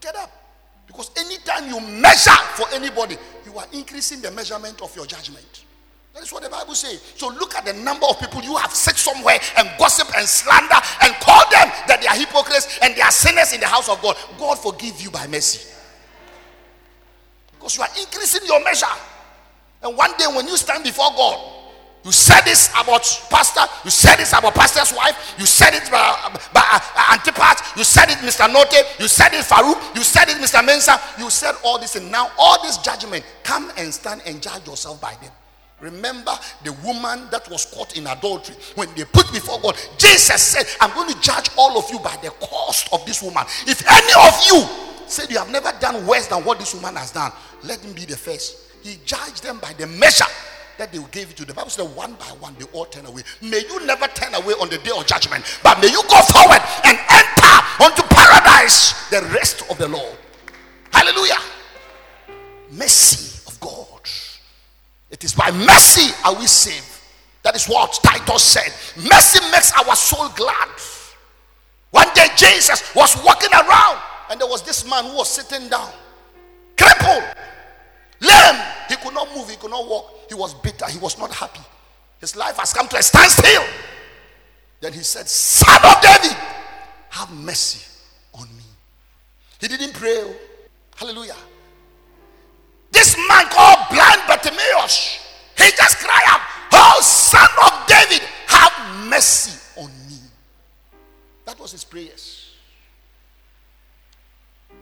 Get 0.02 0.16
up. 0.16 0.30
Because 0.86 1.10
anytime 1.16 1.68
you 1.68 1.80
measure 1.80 2.30
for 2.56 2.66
anybody, 2.74 3.16
you 3.46 3.56
are 3.56 3.66
increasing 3.72 4.20
the 4.20 4.30
measurement 4.32 4.82
of 4.82 4.94
your 4.96 5.06
judgment. 5.06 5.64
That 6.12 6.24
is 6.24 6.32
what 6.32 6.42
the 6.42 6.50
Bible 6.50 6.74
says. 6.74 7.00
So 7.16 7.28
look 7.28 7.54
at 7.54 7.64
the 7.64 7.72
number 7.72 8.04
of 8.06 8.18
people 8.20 8.42
you 8.42 8.56
have 8.56 8.72
sit 8.72 8.96
somewhere 8.96 9.38
and 9.56 9.70
gossip 9.78 10.08
and 10.18 10.28
slander 10.28 10.74
and 11.02 11.14
call 11.22 11.40
them 11.50 11.70
that 11.86 12.00
they 12.02 12.06
are 12.08 12.16
hypocrites 12.16 12.78
and 12.82 12.94
they 12.94 13.00
are 13.00 13.10
sinners 13.10 13.54
in 13.54 13.60
the 13.60 13.66
house 13.66 13.88
of 13.88 14.02
God. 14.02 14.16
God 14.38 14.56
forgive 14.56 15.00
you 15.00 15.10
by 15.10 15.26
mercy. 15.26 15.72
Because 17.52 17.76
you 17.76 17.82
are 17.82 17.88
increasing 17.98 18.42
your 18.46 18.62
measure. 18.62 18.84
And 19.82 19.96
one 19.96 20.12
day 20.18 20.26
when 20.34 20.46
you 20.46 20.56
stand 20.56 20.84
before 20.84 21.10
God, 21.16 21.61
you 22.04 22.10
said 22.10 22.40
this 22.42 22.68
about 22.70 23.02
pastor. 23.30 23.62
You 23.84 23.90
said 23.90 24.16
this 24.16 24.32
about 24.32 24.54
pastor's 24.54 24.92
wife. 24.96 25.36
You 25.38 25.46
said 25.46 25.72
it 25.72 25.88
by, 25.88 26.36
by 26.52 26.60
uh, 26.60 27.16
Antipat. 27.16 27.76
You 27.76 27.84
said 27.84 28.10
it, 28.10 28.18
Mr. 28.18 28.52
Note. 28.52 28.74
You 28.98 29.06
said 29.06 29.32
it, 29.32 29.44
Farouk. 29.44 29.94
You 29.94 30.02
said 30.02 30.28
it, 30.28 30.36
Mr. 30.38 30.66
Mensah. 30.66 30.98
You 31.18 31.30
said 31.30 31.54
all 31.64 31.78
this, 31.78 31.94
and 31.94 32.10
now 32.10 32.32
all 32.38 32.60
this 32.62 32.78
judgment. 32.78 33.24
Come 33.44 33.70
and 33.76 33.94
stand 33.94 34.22
and 34.26 34.42
judge 34.42 34.66
yourself 34.66 35.00
by 35.00 35.14
them. 35.22 35.30
Remember 35.80 36.32
the 36.64 36.72
woman 36.84 37.28
that 37.30 37.48
was 37.48 37.66
caught 37.66 37.96
in 37.96 38.06
adultery 38.08 38.56
when 38.74 38.88
they 38.96 39.04
put 39.04 39.30
before 39.32 39.60
God. 39.60 39.76
Jesus 39.98 40.42
said, 40.42 40.66
I'm 40.80 40.92
going 40.94 41.12
to 41.12 41.20
judge 41.20 41.50
all 41.56 41.78
of 41.78 41.88
you 41.90 42.00
by 42.00 42.16
the 42.22 42.30
cost 42.30 42.88
of 42.92 43.04
this 43.06 43.22
woman. 43.22 43.44
If 43.66 43.84
any 43.88 44.12
of 44.28 44.42
you 44.46 45.08
said 45.08 45.30
you 45.30 45.38
have 45.38 45.50
never 45.50 45.72
done 45.80 46.04
worse 46.06 46.26
than 46.28 46.44
what 46.44 46.58
this 46.58 46.74
woman 46.74 46.96
has 46.96 47.12
done, 47.12 47.32
let 47.64 47.80
him 47.80 47.92
be 47.92 48.04
the 48.04 48.16
first. 48.16 48.58
He 48.82 48.98
judged 49.04 49.42
them 49.42 49.58
by 49.58 49.72
the 49.74 49.86
measure 49.86 50.24
that 50.78 50.92
they 50.92 50.98
gave 51.10 51.30
it 51.30 51.36
to. 51.36 51.44
The 51.44 51.54
Bible 51.54 51.70
said, 51.70 51.84
one 51.94 52.14
by 52.14 52.26
one, 52.40 52.54
they 52.58 52.64
all 52.72 52.86
turn 52.86 53.06
away. 53.06 53.22
May 53.40 53.60
you 53.68 53.84
never 53.86 54.06
turn 54.08 54.34
away 54.34 54.54
on 54.54 54.68
the 54.68 54.78
day 54.78 54.90
of 54.96 55.06
judgment, 55.06 55.44
but 55.62 55.80
may 55.80 55.88
you 55.88 56.02
go 56.08 56.20
forward 56.32 56.60
and 56.84 56.98
enter 56.98 57.54
onto 57.82 58.02
paradise 58.02 59.08
the 59.10 59.22
rest 59.32 59.62
of 59.70 59.78
the 59.78 59.88
Lord. 59.88 60.16
Hallelujah. 60.92 61.38
Mercy 62.70 63.42
of 63.46 63.58
God. 63.60 64.00
It 65.10 65.24
is 65.24 65.34
by 65.34 65.50
mercy 65.50 66.14
are 66.24 66.34
we 66.34 66.46
saved. 66.46 67.00
That 67.42 67.56
is 67.56 67.66
what 67.66 67.92
Titus 68.02 68.42
said. 68.42 68.72
Mercy 68.96 69.40
makes 69.50 69.72
our 69.72 69.96
soul 69.96 70.28
glad. 70.36 70.68
One 71.90 72.08
day 72.14 72.28
Jesus 72.36 72.94
was 72.94 73.16
walking 73.24 73.52
around 73.52 73.98
and 74.30 74.40
there 74.40 74.48
was 74.48 74.62
this 74.62 74.88
man 74.88 75.04
who 75.04 75.16
was 75.16 75.28
sitting 75.28 75.68
down, 75.68 75.90
crippled, 76.78 77.22
lame. 78.20 78.62
He 78.88 78.96
could 78.96 79.12
not 79.12 79.28
move, 79.34 79.50
he 79.50 79.56
could 79.56 79.70
not 79.70 79.86
walk. 79.86 80.21
He 80.32 80.34
was 80.34 80.54
bitter. 80.54 80.88
He 80.88 80.98
was 80.98 81.18
not 81.18 81.30
happy. 81.30 81.60
His 82.18 82.34
life 82.36 82.56
has 82.56 82.72
come 82.72 82.88
to 82.88 82.96
a 82.96 83.02
standstill. 83.02 83.64
Then 84.80 84.94
he 84.94 85.00
said, 85.00 85.28
Son 85.28 85.76
of 85.84 86.00
David, 86.00 86.34
have 87.10 87.30
mercy 87.30 87.86
on 88.32 88.48
me. 88.56 88.64
He 89.60 89.68
didn't 89.68 89.92
pray. 89.92 90.34
Hallelujah. 90.96 91.36
This 92.92 93.14
man 93.28 93.44
called 93.50 93.80
blind 93.90 94.22
Bartimaeus, 94.26 95.20
he 95.58 95.70
just 95.76 95.98
cried 95.98 96.24
out, 96.28 96.40
Oh, 96.72 97.00
son 97.02 97.46
of 97.66 97.86
David, 97.86 98.26
have 98.46 99.08
mercy 99.10 99.60
on 99.76 99.90
me. 100.08 100.16
That 101.44 101.60
was 101.60 101.72
his 101.72 101.84
prayers. 101.84 102.54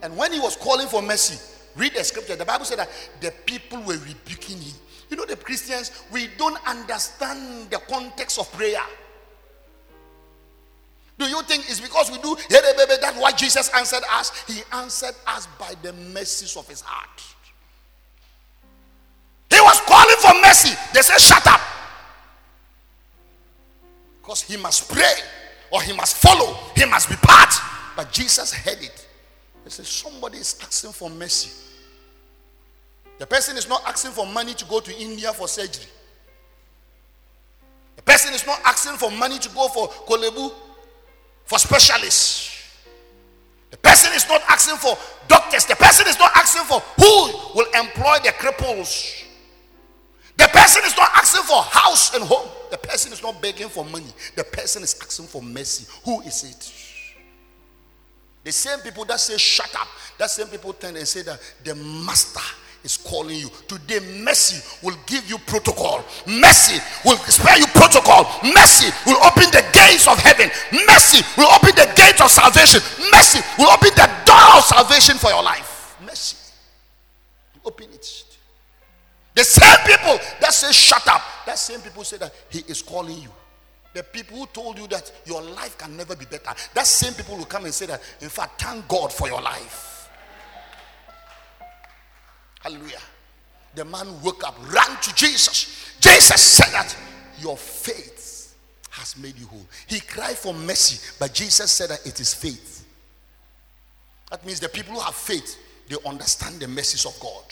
And 0.00 0.16
when 0.16 0.32
he 0.32 0.38
was 0.38 0.54
calling 0.54 0.86
for 0.86 1.02
mercy, 1.02 1.40
read 1.74 1.92
the 1.92 2.04
scripture. 2.04 2.36
The 2.36 2.44
Bible 2.44 2.64
said 2.64 2.78
that 2.78 2.88
the 3.20 3.32
people 3.44 3.82
were 3.82 3.98
rebuking 3.98 4.58
him. 4.58 4.74
You 5.10 5.16
know, 5.16 5.26
the 5.26 5.36
Christians, 5.36 5.90
we 6.12 6.28
don't 6.38 6.56
understand 6.66 7.68
the 7.70 7.78
context 7.78 8.38
of 8.38 8.50
prayer. 8.52 8.80
Do 11.18 11.26
you 11.26 11.42
think 11.42 11.68
it's 11.68 11.80
because 11.80 12.10
we 12.10 12.16
do 12.18 12.34
that's 12.48 13.20
why 13.20 13.32
Jesus 13.32 13.68
answered 13.74 14.02
us? 14.10 14.32
He 14.46 14.62
answered 14.72 15.14
us 15.26 15.46
by 15.58 15.74
the 15.82 15.92
mercies 15.92 16.56
of 16.56 16.66
his 16.66 16.80
heart. 16.80 17.22
He 19.50 19.60
was 19.60 19.80
calling 19.82 20.16
for 20.18 20.40
mercy. 20.40 20.74
They 20.94 21.02
said, 21.02 21.18
Shut 21.18 21.46
up. 21.46 21.60
Because 24.22 24.40
he 24.40 24.56
must 24.56 24.90
pray 24.90 25.12
or 25.70 25.82
he 25.82 25.92
must 25.92 26.16
follow, 26.16 26.56
he 26.74 26.86
must 26.86 27.10
be 27.10 27.16
part. 27.16 27.52
But 27.96 28.12
Jesus 28.12 28.54
heard 28.54 28.78
it. 28.80 29.06
He 29.64 29.70
said, 29.70 29.84
Somebody 29.84 30.38
is 30.38 30.56
asking 30.62 30.92
for 30.92 31.10
mercy. 31.10 31.50
The 33.20 33.26
person 33.26 33.58
is 33.58 33.68
not 33.68 33.82
asking 33.86 34.12
for 34.12 34.26
money 34.26 34.54
to 34.54 34.64
go 34.64 34.80
to 34.80 34.98
India 34.98 35.30
for 35.34 35.46
surgery. 35.46 35.84
The 37.96 38.02
person 38.02 38.32
is 38.32 38.46
not 38.46 38.58
asking 38.64 38.94
for 38.94 39.10
money 39.10 39.38
to 39.38 39.48
go 39.50 39.68
for 39.68 39.88
Korle 39.88 40.34
Bu, 40.34 40.50
for 41.44 41.58
specialists. 41.58 42.80
The 43.70 43.76
person 43.76 44.10
is 44.14 44.26
not 44.26 44.40
asking 44.48 44.76
for 44.76 44.96
doctors. 45.28 45.66
The 45.66 45.76
person 45.76 46.08
is 46.08 46.18
not 46.18 46.30
asking 46.34 46.62
for 46.62 46.80
who 46.96 47.56
will 47.56 47.66
employ 47.78 48.16
the 48.24 48.32
cripples. 48.40 49.22
The 50.38 50.48
person 50.48 50.82
is 50.86 50.96
not 50.96 51.10
asking 51.14 51.42
for 51.42 51.60
house 51.62 52.14
and 52.14 52.24
home. 52.24 52.48
The 52.70 52.78
person 52.78 53.12
is 53.12 53.22
not 53.22 53.42
begging 53.42 53.68
for 53.68 53.84
money. 53.84 54.06
The 54.34 54.44
person 54.44 54.82
is 54.82 54.96
asking 54.98 55.26
for 55.26 55.42
mercy. 55.42 55.86
Who 56.06 56.22
is 56.22 56.42
it? 56.42 56.72
The 58.44 58.52
same 58.52 58.78
people 58.78 59.04
that 59.04 59.20
say 59.20 59.36
shut 59.36 59.74
up, 59.78 59.88
that 60.16 60.30
same 60.30 60.46
people 60.46 60.72
turn 60.72 60.96
and 60.96 61.06
say 61.06 61.20
that 61.20 61.38
the 61.62 61.74
master 61.74 62.40
is 62.84 62.96
calling 62.96 63.36
you. 63.36 63.50
Today, 63.68 64.00
mercy 64.22 64.62
will 64.82 64.96
give 65.06 65.28
you 65.28 65.38
protocol. 65.38 66.04
Mercy 66.26 66.80
will 67.04 67.16
spare 67.18 67.58
you 67.58 67.66
protocol. 67.68 68.24
Mercy 68.42 68.90
will 69.06 69.22
open 69.24 69.44
the 69.50 69.64
gates 69.72 70.08
of 70.08 70.18
heaven. 70.18 70.50
Mercy 70.86 71.22
will 71.36 71.50
open 71.52 71.74
the 71.76 71.90
gates 71.96 72.20
of 72.20 72.30
salvation. 72.30 72.80
Mercy 73.12 73.40
will 73.58 73.70
open 73.70 73.90
the 73.94 74.08
door 74.24 74.58
of 74.58 74.64
salvation 74.64 75.16
for 75.16 75.30
your 75.30 75.42
life. 75.42 75.96
Mercy. 76.04 76.36
Open 77.64 77.86
it. 77.92 78.24
The 79.34 79.44
same 79.44 79.78
people 79.86 80.18
that 80.40 80.52
say 80.52 80.72
shut 80.72 81.06
up, 81.08 81.22
that 81.46 81.58
same 81.58 81.80
people 81.80 82.04
say 82.04 82.16
that 82.18 82.34
he 82.48 82.60
is 82.66 82.82
calling 82.82 83.22
you. 83.22 83.28
The 83.92 84.02
people 84.02 84.38
who 84.38 84.46
told 84.46 84.78
you 84.78 84.86
that 84.88 85.10
your 85.24 85.42
life 85.42 85.76
can 85.76 85.96
never 85.96 86.14
be 86.14 86.24
better, 86.24 86.50
that 86.74 86.86
same 86.86 87.12
people 87.14 87.36
will 87.36 87.44
come 87.44 87.64
and 87.64 87.74
say 87.74 87.86
that, 87.86 88.00
in 88.20 88.28
fact, 88.28 88.62
thank 88.62 88.86
God 88.86 89.12
for 89.12 89.28
your 89.28 89.40
life. 89.40 89.99
Hallelujah. 92.60 93.00
The 93.74 93.84
man 93.84 94.06
woke 94.22 94.46
up, 94.46 94.56
ran 94.72 95.00
to 95.02 95.14
Jesus. 95.14 95.96
Jesus 96.00 96.40
said 96.40 96.72
that 96.72 96.96
your 97.40 97.56
faith 97.56 98.54
has 98.90 99.16
made 99.16 99.38
you 99.38 99.46
whole. 99.46 99.66
He 99.86 100.00
cried 100.00 100.36
for 100.36 100.52
mercy, 100.52 101.14
but 101.18 101.32
Jesus 101.32 101.70
said 101.70 101.90
that 101.90 102.06
it 102.06 102.20
is 102.20 102.34
faith. 102.34 102.86
That 104.30 104.44
means 104.46 104.60
the 104.60 104.68
people 104.68 104.94
who 104.94 105.00
have 105.00 105.14
faith, 105.14 105.58
they 105.88 105.96
understand 106.06 106.60
the 106.60 106.68
mercies 106.68 107.06
of 107.06 107.18
God. 107.20 107.44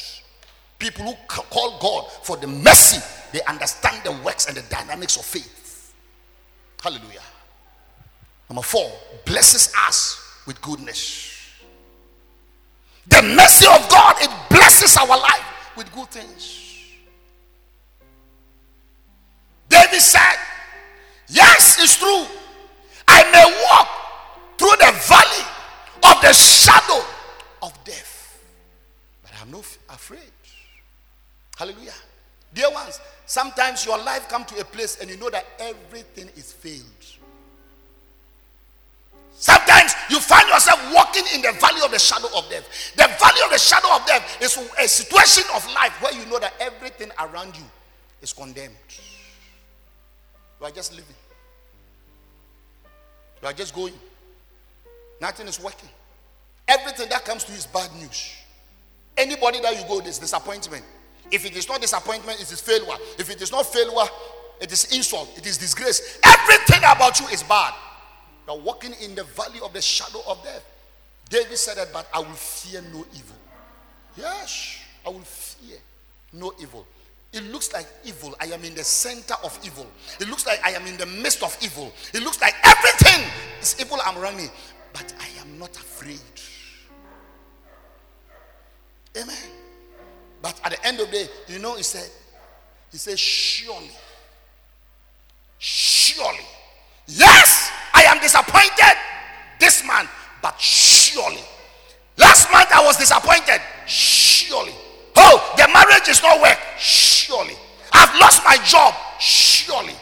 People 0.79 1.07
who 1.07 1.15
call 1.27 1.79
God 1.81 2.13
for 2.23 2.37
the 2.37 2.47
mercy, 2.47 3.01
they 3.33 3.43
understand 3.45 4.03
the 4.05 4.13
works 4.25 4.47
and 4.47 4.57
the 4.57 4.63
dynamics 4.71 5.17
of 5.17 5.25
faith. 5.25 5.95
Hallelujah. 6.83 7.23
Number 8.49 8.63
four, 8.63 8.91
blesses 9.25 9.73
us 9.87 10.43
with 10.47 10.61
goodness. 10.63 11.35
The 13.09 13.23
mercy 13.23 13.67
of 13.67 13.89
God, 13.89 14.17
it 14.21 14.31
blesses 14.69 14.97
our 14.99 15.19
life 15.19 15.73
with 15.77 15.91
good 15.95 16.09
things. 16.09 16.65
David 19.69 20.01
said, 20.01 20.37
Yes, 21.29 21.79
it's 21.81 21.97
true. 21.97 22.27
I 23.07 23.23
may 23.33 23.47
walk 23.71 23.89
through 24.59 24.77
the 24.79 24.93
valley 25.09 25.45
of 26.05 26.21
the 26.23 26.33
shadow 26.33 27.03
of 27.63 27.73
death, 27.85 28.43
but 29.23 29.31
I'm 29.41 29.51
not 29.51 29.65
afraid. 29.89 30.21
Hallelujah. 31.57 31.93
Dear 32.53 32.71
ones, 32.71 33.01
sometimes 33.27 33.85
your 33.87 33.99
life 33.99 34.29
come 34.29 34.45
to 34.47 34.61
a 34.61 34.65
place 34.65 34.99
and 35.01 35.09
you 35.11 35.17
know 35.17 35.31
that 35.31 35.47
everything 35.59 36.29
is 36.37 36.53
failed. 36.53 36.98
Sometimes 39.41 39.93
you 40.11 40.19
find 40.19 40.49
yourself 40.49 40.81
walking 40.93 41.23
in 41.33 41.43
the 41.43 41.53
valley 41.61 41.81
of 41.85 41.93
the 41.93 41.99
shadow 41.99 42.27
of 42.37 42.51
death. 42.51 42.67
The 42.97 43.05
valley 43.05 43.41
of 43.45 43.53
the 43.53 43.59
shadow 43.59 43.95
of 43.95 44.05
death 44.05 44.43
is 44.43 44.59
a 44.83 44.89
situation 44.89 45.45
of 45.55 45.65
life 45.73 45.93
where 46.03 46.13
you 46.13 46.27
know 46.27 46.41
that 46.41 46.55
everything 46.59 47.13
around 47.21 47.57
you 47.57 47.63
is 48.21 48.33
condemned. 48.33 48.75
You 50.61 50.67
are 50.67 50.73
just 50.73 50.91
living. 50.91 51.15
You 53.41 53.47
are 53.47 53.53
just 53.53 53.77
going. 53.77 53.95
Nothing 55.21 55.47
is 55.47 55.61
working. 55.61 55.89
Everything 56.67 57.09
that 57.11 57.25
comes 57.25 57.45
to 57.45 57.53
you 57.53 57.59
is 57.59 57.67
bad 57.67 57.95
news. 57.95 58.33
Anybody 59.17 59.61
that 59.61 59.77
you 59.77 59.87
go, 59.87 60.01
there's 60.01 60.19
disappointment. 60.19 60.85
If 61.31 61.47
it 61.47 61.57
is 61.57 61.69
not 61.69 61.81
disappointment, 61.81 62.41
it 62.41 62.51
is 62.51 62.61
failure. 62.61 62.97
If 63.21 63.31
it 63.31 63.41
is 63.41 63.53
not 63.53 63.67
failure, 63.67 64.09
it 64.61 64.73
is 64.73 64.93
insult, 64.97 65.31
it 65.39 65.47
is 65.47 65.59
disgrace. 65.59 66.19
Everything 66.25 66.81
about 66.81 67.21
you 67.21 67.29
is 67.29 67.45
bad. 67.45 67.73
You 68.49 68.55
are 68.55 68.61
walking 68.61 68.95
in 69.03 69.15
the 69.15 69.25
valley 69.25 69.61
of 69.63 69.75
the 69.75 69.83
shadow 69.83 70.21
of 70.27 70.43
death. 70.43 70.65
David 71.29 71.59
said 71.59 71.77
that, 71.77 71.93
but 71.93 72.09
I 72.15 72.21
will 72.21 72.27
fear 72.29 72.81
no 72.93 73.05
evil. 73.15 73.37
Yes, 74.17 74.79
I 75.05 75.11
will 75.11 75.21
fear 75.21 75.77
no 76.33 76.55
evil. 76.59 76.87
It 77.31 77.45
looks 77.53 77.75
like 77.75 77.87
evil. 78.07 78.35
I 78.41 78.47
am 78.47 78.65
in 78.65 78.75
the 78.75 78.85
center 78.85 79.35
of 79.45 79.59
evil. 79.63 79.87
It 80.19 80.29
looks 80.29 80.47
like 80.47 80.65
I 80.65 80.71
am 80.71 80.87
in 80.87 80.97
the 80.97 81.05
midst 81.05 81.43
of 81.43 81.55
evil. 81.61 81.93
It 82.15 82.23
looks 82.23 82.41
like 82.41 82.55
everything 82.65 83.23
is 83.61 83.77
evil 83.79 83.99
I'm 84.03 84.19
running, 84.19 84.49
but 84.95 85.13
I 85.21 85.41
am 85.43 85.59
not 85.59 85.77
afraid. 85.77 86.19
Amen. 89.21 89.37
But 90.41 90.59
at 90.65 90.71
the 90.71 90.87
end 90.87 91.01
of 91.01 91.07
the 91.11 91.13
day, 91.13 91.29
you 91.49 91.59
know, 91.59 91.77
he 91.77 91.83
said, 91.83 92.09
he 92.91 92.97
said, 92.97 93.19
surely, 93.19 93.91
surely, 95.59 96.47
yes, 97.07 97.73
am 98.19 98.23
disappointed 98.23 98.97
this 99.61 99.85
month, 99.87 100.11
but 100.43 100.59
surely. 100.61 101.43
Last 102.17 102.51
month 102.53 102.69
I 102.73 102.85
was 102.85 102.97
disappointed, 102.97 103.61
surely. 103.87 104.73
Oh, 105.17 105.55
the 105.57 105.69
marriage 105.73 106.09
is 106.09 106.23
not 106.23 106.41
work, 106.41 106.59
surely. 106.79 107.55
I've 107.93 108.15
lost 108.21 108.43
my 108.45 108.57
job, 108.65 108.95
surely. 109.21 109.95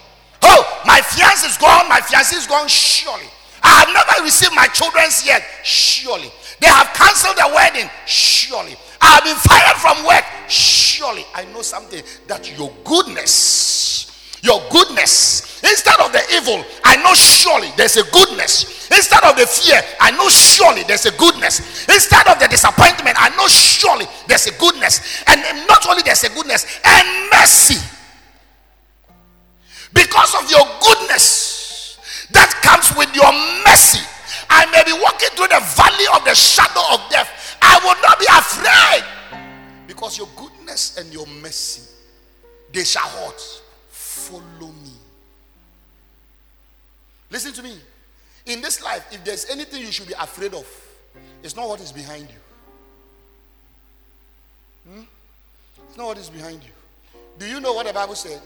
Oh, 0.43 0.83
my 0.87 1.01
fiance 1.01 1.47
is 1.47 1.57
gone, 1.57 1.89
my 1.89 2.01
fiancé 2.01 2.37
is 2.37 2.47
gone, 2.47 2.69
surely. 2.69 3.27
I 3.63 3.81
have 3.81 3.89
never 3.93 4.25
received 4.25 4.55
my 4.55 4.67
children's 4.69 5.27
yet, 5.27 5.43
surely. 5.65 6.31
They 6.61 6.69
have 6.69 6.93
cancelled 6.95 7.37
the 7.37 7.51
wedding, 7.55 7.91
surely. 8.07 8.77
I 9.01 9.07
have 9.07 9.25
been 9.25 9.37
fired 9.37 9.77
from 9.77 10.07
work. 10.07 10.25
Surely 10.49 11.25
I 11.35 11.45
know 11.47 11.63
something 11.63 12.03
that 12.29 12.57
your 12.57 12.73
goodness, 12.85 14.41
your 14.43 14.63
goodness, 14.71 15.46
instead 15.67 15.99
of 16.01 16.13
the 16.13 16.23
evil, 16.35 16.65
I 16.85 16.97
know 17.03 17.15
surely 17.15 17.73
there's 17.77 17.97
a 17.97 18.05
goodness. 18.11 18.89
Instead 18.91 19.25
of 19.25 19.37
the 19.37 19.47
fear, 19.47 19.81
I 20.01 20.11
know 20.13 20.29
surely 20.29 20.85
there's 20.85 21.07
a 21.07 21.13
goodness. 21.19 21.87
Instead 21.89 22.27
of 22.29 22.39
the 22.39 22.49
disappointment, 22.49 23.17
I 23.19 23.31
know 23.37 23.49
surely 23.49 24.07
there's 24.27 24.47
a 24.47 24.55
goodness. 24.59 25.25
And 25.27 25.43
not 25.67 25.87
only 25.89 26.03
there's 26.03 26.25
a 26.25 26.31
goodness, 26.31 26.65
and 26.85 27.31
mercy. 27.31 27.83
Because 29.93 30.35
of 30.43 30.51
your 30.51 30.65
goodness 30.81 31.99
that 32.33 32.51
comes 32.63 32.95
with 32.97 33.15
your 33.15 33.33
mercy, 33.65 34.05
I 34.49 34.67
may 34.71 34.85
be 34.85 34.93
walking 34.93 35.31
through 35.35 35.49
the 35.49 35.63
valley 35.75 36.07
of 36.15 36.25
the 36.25 36.35
shadow 36.35 36.83
of 36.93 37.11
death 37.11 37.47
I 37.63 37.79
will 37.83 38.01
not 38.03 38.19
be 38.19 38.27
afraid 38.31 39.05
because 39.87 40.19
your 40.19 40.29
goodness 40.37 40.99
and 40.99 41.13
your 41.13 41.27
mercy 41.27 41.83
they 42.73 42.85
shall 42.85 43.09
what 43.09 43.41
follow 43.89 44.73
me. 44.85 44.86
Listen 47.31 47.53
to 47.55 47.63
me. 47.63 47.77
In 48.47 48.61
this 48.61 48.83
life, 48.83 49.07
if 49.11 49.25
there's 49.25 49.49
anything 49.51 49.81
you 49.83 49.91
should 49.91 50.07
be 50.07 50.15
afraid 50.15 50.55
of, 50.55 50.67
it's 51.43 51.57
not 51.57 51.69
what 51.69 51.81
is 51.81 51.93
behind 51.93 52.29
you. 52.29 52.37
Hmm? 54.93 55.03
It's 55.89 55.97
not 55.97 56.07
what 56.07 56.19
is 56.19 56.31
behind 56.31 56.63
you. 56.63 56.71
Do 57.39 57.47
you 57.47 57.61
know 57.61 57.73
what 57.73 57.87
the 57.87 57.93
Bible 57.93 58.15
said? 58.15 58.41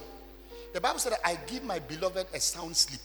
The 0.72 0.80
Bible 0.80 0.98
said, 0.98 1.14
I 1.24 1.36
give 1.46 1.64
my 1.64 1.78
beloved 1.78 2.26
a 2.32 2.40
sound 2.40 2.76
sleep. 2.76 3.00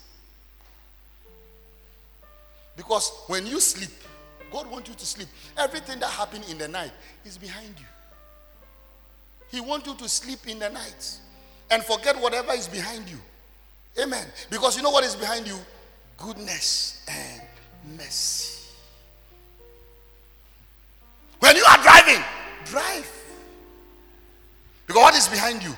Because 2.77 3.11
when 3.27 3.45
you 3.45 3.59
sleep, 3.59 3.91
God 4.51 4.69
wants 4.69 4.89
you 4.89 4.95
to 4.95 5.05
sleep. 5.05 5.27
Everything 5.57 5.99
that 5.99 6.09
happened 6.09 6.45
in 6.49 6.57
the 6.57 6.67
night 6.67 6.91
is 7.25 7.37
behind 7.37 7.73
you. 7.77 7.85
He 9.49 9.61
wants 9.61 9.87
you 9.87 9.95
to 9.95 10.09
sleep 10.09 10.47
in 10.47 10.59
the 10.59 10.69
night 10.69 11.19
and 11.71 11.83
forget 11.83 12.19
whatever 12.19 12.53
is 12.53 12.67
behind 12.67 13.09
you. 13.09 13.17
Amen. 14.01 14.25
Because 14.49 14.75
you 14.77 14.83
know 14.83 14.91
what 14.91 15.03
is 15.03 15.15
behind 15.15 15.47
you? 15.47 15.57
Goodness 16.17 17.03
and 17.07 17.41
mercy. 17.97 18.63
When 21.39 21.55
you 21.55 21.63
are 21.69 21.77
driving, 21.83 22.23
drive. 22.65 23.11
Because 24.87 25.01
what 25.01 25.15
is 25.15 25.27
behind 25.27 25.63
you? 25.63 25.75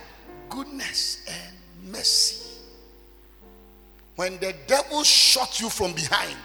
Goodness 0.49 1.25
and 1.27 1.91
mercy. 1.91 2.43
when 4.17 4.37
the 4.39 4.53
devil 4.65 5.03
shot 5.03 5.61
you 5.61 5.69
from 5.69 5.93
behind, 5.93 6.35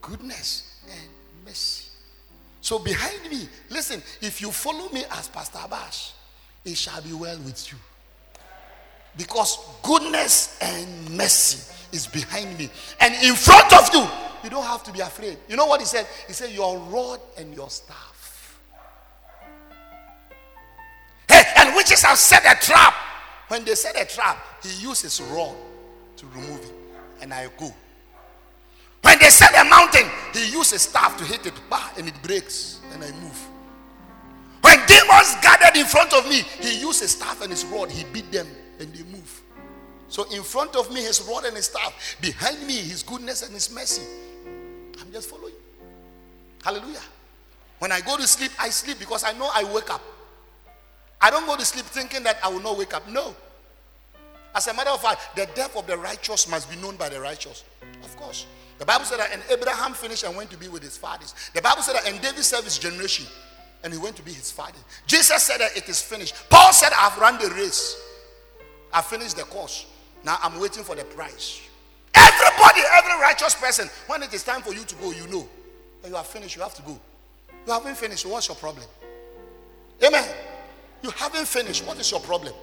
goodness 0.00 0.80
and 0.88 1.08
mercy. 1.44 1.90
So 2.60 2.78
behind 2.78 3.28
me, 3.30 3.48
listen, 3.70 4.00
if 4.20 4.40
you 4.40 4.52
follow 4.52 4.88
me 4.90 5.04
as 5.10 5.28
Pastor 5.28 5.58
Abass, 5.58 6.12
it 6.64 6.76
shall 6.76 7.02
be 7.02 7.12
well 7.12 7.38
with 7.38 7.70
you. 7.72 7.78
Because 9.16 9.58
goodness 9.82 10.58
and 10.60 11.10
mercy 11.16 11.74
is 11.92 12.06
behind 12.06 12.58
me. 12.58 12.70
And 13.00 13.14
in 13.22 13.34
front 13.34 13.72
of 13.72 13.92
you, 13.92 14.06
you 14.44 14.50
don't 14.50 14.64
have 14.64 14.84
to 14.84 14.92
be 14.92 15.00
afraid. 15.00 15.38
You 15.48 15.56
know 15.56 15.66
what 15.66 15.80
he 15.80 15.86
said? 15.86 16.06
He 16.26 16.32
said, 16.32 16.50
Your 16.52 16.78
rod 16.78 17.20
and 17.36 17.54
your 17.54 17.70
staff. 17.70 18.58
Hey, 21.28 21.42
and 21.56 21.74
witches 21.74 22.02
have 22.02 22.18
set 22.18 22.44
a 22.44 22.64
trap. 22.64 22.94
When 23.48 23.64
they 23.64 23.74
set 23.74 24.00
a 24.00 24.04
trap, 24.04 24.38
he 24.62 24.70
uses 24.82 25.20
rod 25.20 25.56
to 26.16 26.26
remove 26.26 26.60
it. 26.60 26.72
And 27.20 27.32
I 27.32 27.48
go. 27.58 27.72
When 29.02 29.18
they 29.18 29.30
set 29.30 29.54
a 29.58 29.68
mountain, 29.68 30.04
he 30.34 30.50
uses 30.50 30.82
staff 30.82 31.16
to 31.18 31.24
hit 31.24 31.46
it, 31.46 31.54
bah, 31.70 31.90
and 31.96 32.08
it 32.08 32.22
breaks, 32.22 32.80
and 32.92 33.02
I 33.02 33.10
move. 33.12 33.48
When 34.60 34.78
demons 34.86 35.36
gathered 35.40 35.76
in 35.78 35.86
front 35.86 36.12
of 36.12 36.28
me, 36.28 36.42
he 36.60 36.80
used 36.80 37.00
his 37.00 37.12
staff 37.12 37.40
and 37.40 37.50
his 37.50 37.64
rod, 37.66 37.90
he 37.90 38.04
beat 38.12 38.30
them, 38.32 38.46
and 38.80 38.92
they 38.92 39.02
move. 39.04 39.42
So 40.08 40.24
in 40.34 40.42
front 40.42 40.74
of 40.74 40.92
me, 40.92 41.02
his 41.02 41.22
rod 41.22 41.44
and 41.44 41.54
his 41.56 41.66
staff. 41.66 42.16
Behind 42.20 42.66
me, 42.66 42.74
his 42.74 43.02
goodness 43.02 43.42
and 43.42 43.52
his 43.52 43.72
mercy. 43.72 44.02
I'm 45.00 45.12
just 45.12 45.28
following. 45.28 45.54
Hallelujah. 46.64 47.02
When 47.78 47.92
I 47.92 48.00
go 48.00 48.16
to 48.16 48.26
sleep, 48.26 48.50
I 48.58 48.70
sleep 48.70 48.98
because 48.98 49.22
I 49.22 49.32
know 49.32 49.50
I 49.54 49.64
wake 49.72 49.92
up. 49.92 50.02
I 51.20 51.30
don't 51.30 51.46
go 51.46 51.56
to 51.56 51.64
sleep 51.64 51.84
thinking 51.84 52.22
that 52.24 52.38
I 52.42 52.48
will 52.48 52.60
not 52.60 52.78
wake 52.78 52.94
up. 52.94 53.08
No. 53.08 53.34
As 54.54 54.66
a 54.66 54.74
matter 54.74 54.90
of 54.90 55.02
fact, 55.02 55.36
the 55.36 55.46
death 55.54 55.76
of 55.76 55.86
the 55.86 55.96
righteous 55.96 56.48
must 56.48 56.70
be 56.70 56.76
known 56.76 56.96
by 56.96 57.08
the 57.08 57.20
righteous. 57.20 57.64
Of 58.02 58.16
course. 58.16 58.46
The 58.78 58.86
Bible 58.86 59.04
said 59.04 59.18
that 59.18 59.30
and 59.32 59.42
Abraham 59.50 59.92
finished 59.92 60.24
and 60.24 60.36
went 60.36 60.50
to 60.50 60.56
be 60.56 60.68
with 60.68 60.82
his 60.82 60.96
fathers. 60.96 61.34
The 61.54 61.60
Bible 61.60 61.82
said 61.82 61.96
that 61.96 62.08
and 62.08 62.20
David 62.20 62.44
served 62.44 62.64
his 62.64 62.78
generation 62.78 63.26
and 63.84 63.92
he 63.92 63.98
went 63.98 64.16
to 64.16 64.22
be 64.22 64.32
his 64.32 64.50
father. 64.50 64.78
Jesus 65.06 65.42
said 65.42 65.58
that 65.58 65.76
it 65.76 65.88
is 65.88 66.00
finished. 66.00 66.34
Paul 66.48 66.72
said, 66.72 66.90
I've 66.96 67.16
run 67.18 67.38
the 67.38 67.50
race. 67.54 67.96
I 68.92 69.02
finished 69.02 69.36
the 69.36 69.42
course. 69.44 69.86
Now 70.24 70.38
I'm 70.42 70.58
waiting 70.60 70.82
for 70.84 70.94
the 70.96 71.04
price. 71.04 71.60
Everybody, 72.14 72.80
every 72.92 73.20
righteous 73.20 73.54
person, 73.54 73.88
when 74.06 74.22
it 74.22 74.32
is 74.32 74.42
time 74.42 74.62
for 74.62 74.72
you 74.72 74.84
to 74.84 74.94
go, 74.96 75.12
you 75.12 75.26
know. 75.28 75.48
And 76.02 76.12
you 76.12 76.16
are 76.16 76.24
finished, 76.24 76.56
you 76.56 76.62
have 76.62 76.74
to 76.74 76.82
go. 76.82 76.98
You 77.66 77.72
haven't 77.72 77.96
finished, 77.96 78.26
what's 78.26 78.48
your 78.48 78.56
problem? 78.56 78.86
Amen. 80.04 80.28
You 81.02 81.10
haven't 81.10 81.46
finished, 81.46 81.86
what 81.86 81.98
is 82.00 82.10
your 82.10 82.20
problem? 82.20 82.54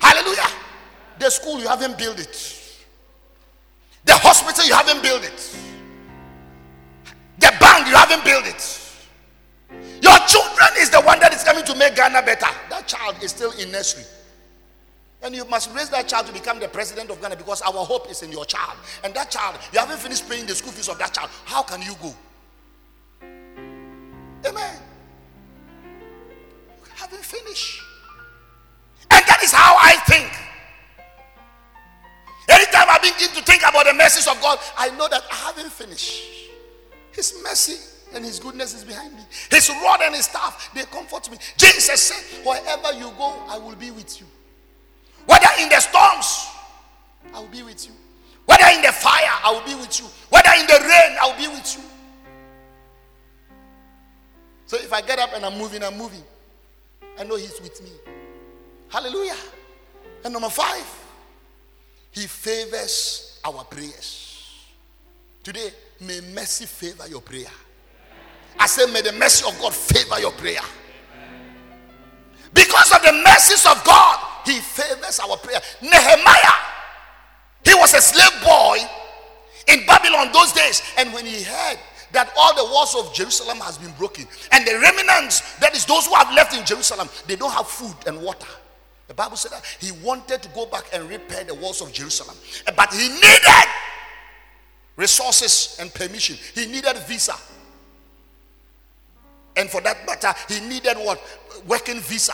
Hallelujah. 0.00 0.46
The 1.18 1.30
school, 1.30 1.58
you 1.60 1.68
haven't 1.68 1.98
built 1.98 2.20
it. 2.20 2.54
The 4.04 4.12
hospital, 4.12 4.64
you 4.64 4.74
haven't 4.74 5.02
built 5.02 5.24
it. 5.24 5.56
The 7.38 7.52
bank, 7.60 7.88
you 7.88 7.94
haven't 7.94 8.24
built 8.24 8.46
it. 8.46 8.80
Your 10.02 10.18
children 10.26 10.68
is 10.78 10.90
the 10.90 11.00
one 11.00 11.18
that 11.20 11.34
is 11.34 11.42
coming 11.42 11.64
to 11.64 11.74
make 11.74 11.96
Ghana 11.96 12.22
better. 12.22 12.46
That 12.70 12.86
child 12.86 13.16
is 13.22 13.30
still 13.30 13.52
in 13.52 13.70
nursery. 13.72 14.04
And 15.22 15.34
you 15.34 15.44
must 15.46 15.74
raise 15.74 15.90
that 15.90 16.06
child 16.08 16.26
to 16.26 16.32
become 16.32 16.60
the 16.60 16.68
president 16.68 17.10
of 17.10 17.20
Ghana 17.20 17.36
because 17.36 17.60
our 17.62 17.84
hope 17.84 18.08
is 18.10 18.22
in 18.22 18.30
your 18.30 18.44
child. 18.44 18.78
And 19.02 19.12
that 19.14 19.30
child, 19.30 19.58
you 19.72 19.80
haven't 19.80 19.98
finished 19.98 20.28
paying 20.28 20.46
the 20.46 20.54
school 20.54 20.70
fees 20.70 20.88
of 20.88 20.98
that 20.98 21.12
child. 21.12 21.30
How 21.44 21.62
can 21.62 21.82
you 21.82 21.94
go? 22.00 22.14
Amen. 24.48 24.76
You 26.84 26.90
haven't 26.94 27.24
finished. 27.24 27.82
And 29.10 29.24
that 29.26 29.40
is 29.42 29.52
how 29.52 29.76
I 29.80 29.96
think. 30.06 30.30
Anytime 32.48 32.88
I 32.88 32.98
begin 32.98 33.34
to 33.34 33.42
think 33.42 33.62
about 33.68 33.86
the 33.86 33.94
mercies 33.94 34.28
of 34.28 34.40
God, 34.40 34.58
I 34.76 34.90
know 34.90 35.08
that 35.08 35.22
I 35.30 35.34
haven't 35.34 35.70
finished. 35.70 36.22
His 37.12 37.34
mercy 37.42 37.76
and 38.14 38.24
his 38.24 38.38
goodness 38.38 38.74
is 38.74 38.84
behind 38.84 39.14
me. 39.14 39.22
His 39.50 39.68
rod 39.68 40.00
and 40.02 40.14
his 40.14 40.26
staff, 40.26 40.70
they 40.74 40.84
comfort 40.84 41.30
me. 41.30 41.38
Jesus 41.56 42.00
said, 42.00 42.46
Wherever 42.46 42.92
you 42.92 43.12
go, 43.18 43.42
I 43.48 43.58
will 43.58 43.74
be 43.74 43.90
with 43.90 44.20
you. 44.20 44.26
Whether 45.28 45.48
in 45.60 45.68
the 45.68 45.78
storms, 45.78 46.48
I 47.34 47.40
will 47.40 47.48
be 47.48 47.62
with 47.62 47.86
you. 47.86 47.92
Whether 48.46 48.64
in 48.74 48.80
the 48.80 48.92
fire, 48.92 49.28
I 49.44 49.52
will 49.52 49.66
be 49.66 49.74
with 49.74 50.00
you. 50.00 50.06
Whether 50.30 50.50
in 50.58 50.66
the 50.66 50.80
rain, 50.80 51.16
I 51.20 51.26
will 51.28 51.36
be 51.36 51.48
with 51.54 51.76
you. 51.76 51.84
So 54.64 54.78
if 54.78 54.90
I 54.90 55.02
get 55.02 55.18
up 55.18 55.30
and 55.34 55.44
I'm 55.44 55.58
moving, 55.58 55.84
I'm 55.84 55.98
moving. 55.98 56.22
I 57.18 57.24
know 57.24 57.36
He's 57.36 57.60
with 57.60 57.82
me. 57.82 57.90
Hallelujah. 58.88 59.36
And 60.24 60.32
number 60.32 60.48
five, 60.48 60.86
He 62.10 62.26
favors 62.26 63.38
our 63.44 63.64
prayers. 63.64 64.64
Today, 65.42 65.70
may 66.00 66.20
mercy 66.32 66.64
favor 66.64 67.06
your 67.06 67.20
prayer. 67.20 67.50
I 68.58 68.66
say, 68.66 68.90
may 68.90 69.02
the 69.02 69.12
mercy 69.12 69.46
of 69.46 69.58
God 69.60 69.74
favor 69.74 70.18
your 70.20 70.32
prayer. 70.32 70.60
Because 72.54 72.92
of 72.92 73.02
the 73.02 73.12
mercies 73.12 73.66
of 73.66 73.84
God, 73.84 74.27
He 74.48 74.60
favors 74.60 75.20
our 75.20 75.36
prayer. 75.36 75.60
Nehemiah, 75.82 76.56
he 77.64 77.74
was 77.74 77.92
a 77.92 78.00
slave 78.00 78.42
boy 78.42 78.78
in 79.66 79.84
Babylon 79.84 80.30
those 80.32 80.54
days, 80.54 80.82
and 80.96 81.12
when 81.12 81.26
he 81.26 81.42
heard 81.42 81.78
that 82.12 82.32
all 82.34 82.54
the 82.54 82.64
walls 82.72 82.96
of 82.96 83.12
Jerusalem 83.12 83.58
has 83.58 83.76
been 83.76 83.92
broken, 83.98 84.26
and 84.52 84.66
the 84.66 84.78
remnants, 84.80 85.58
that 85.58 85.76
is 85.76 85.84
those 85.84 86.06
who 86.06 86.14
have 86.14 86.32
left 86.34 86.56
in 86.56 86.64
Jerusalem, 86.64 87.10
they 87.26 87.36
don't 87.36 87.52
have 87.52 87.68
food 87.68 87.94
and 88.06 88.22
water. 88.22 88.48
The 89.08 89.14
Bible 89.14 89.36
said 89.36 89.52
that 89.52 89.64
he 89.78 89.92
wanted 90.02 90.42
to 90.42 90.48
go 90.50 90.64
back 90.64 90.84
and 90.94 91.06
repair 91.10 91.44
the 91.44 91.54
walls 91.54 91.82
of 91.82 91.92
Jerusalem, 91.92 92.36
but 92.74 92.90
he 92.94 93.08
needed 93.08 93.68
resources 94.96 95.76
and 95.78 95.92
permission. 95.92 96.38
He 96.54 96.64
needed 96.64 96.96
visa. 97.06 97.34
And 99.56 99.68
for 99.68 99.82
that 99.82 100.06
matter, 100.06 100.32
he 100.48 100.60
needed 100.66 100.96
what? 100.96 101.20
Working 101.66 102.00
visa 102.00 102.32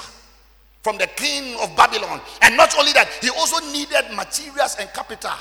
from 0.84 0.98
the 0.98 1.06
king 1.16 1.58
of 1.62 1.74
Babylon. 1.74 2.20
And 2.42 2.58
not 2.58 2.78
only 2.78 2.92
that, 2.92 3.08
he 3.22 3.30
also 3.30 3.58
needed 3.72 4.14
materials 4.14 4.76
and 4.78 4.88
capital. 4.92 5.32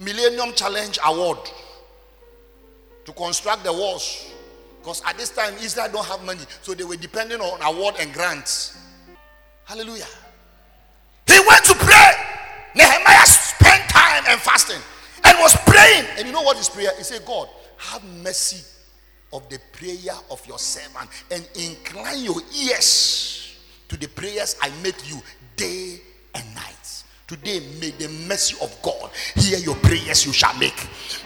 Millennium 0.00 0.54
Challenge 0.54 0.98
Award 1.04 1.38
to 3.04 3.12
construct 3.12 3.62
the 3.62 3.72
walls. 3.72 4.32
Because 4.80 5.02
at 5.06 5.18
this 5.18 5.30
time, 5.30 5.52
Israel 5.60 5.88
don't 5.92 6.06
have 6.06 6.24
money. 6.24 6.40
So 6.62 6.72
they 6.72 6.82
were 6.82 6.96
depending 6.96 7.40
on 7.40 7.60
award 7.60 7.96
and 8.00 8.12
grants. 8.14 8.78
Hallelujah. 9.66 10.08
He 11.26 11.38
went 11.46 11.64
to 11.66 11.74
pray. 11.74 12.12
Nehemiah 12.74 13.26
spent 13.26 13.86
time 13.90 14.24
and 14.28 14.40
fasting 14.40 14.80
and 15.24 15.38
was 15.40 15.54
praying. 15.66 16.06
And 16.16 16.26
you 16.26 16.32
know 16.32 16.42
what 16.42 16.56
his 16.56 16.70
prayer? 16.70 16.90
He 16.96 17.04
said, 17.04 17.24
God, 17.26 17.48
have 17.76 18.02
mercy 18.22 18.64
of 19.30 19.46
the 19.50 19.58
prayer 19.72 20.16
of 20.30 20.44
your 20.46 20.58
servant 20.58 21.10
and 21.30 21.46
incline 21.54 22.24
your 22.24 22.40
ears 22.66 23.43
to 23.88 23.96
the 23.96 24.08
prayers 24.08 24.56
I 24.60 24.70
make 24.82 25.08
you 25.08 25.20
day 25.56 26.00
and 26.34 26.54
night. 26.54 26.74
Today, 27.26 27.60
may 27.80 27.90
the 27.90 28.08
mercy 28.28 28.56
of 28.62 28.76
God 28.82 29.10
hear 29.34 29.58
your 29.58 29.76
prayers 29.76 30.26
you 30.26 30.32
shall 30.32 30.56
make. 30.58 30.76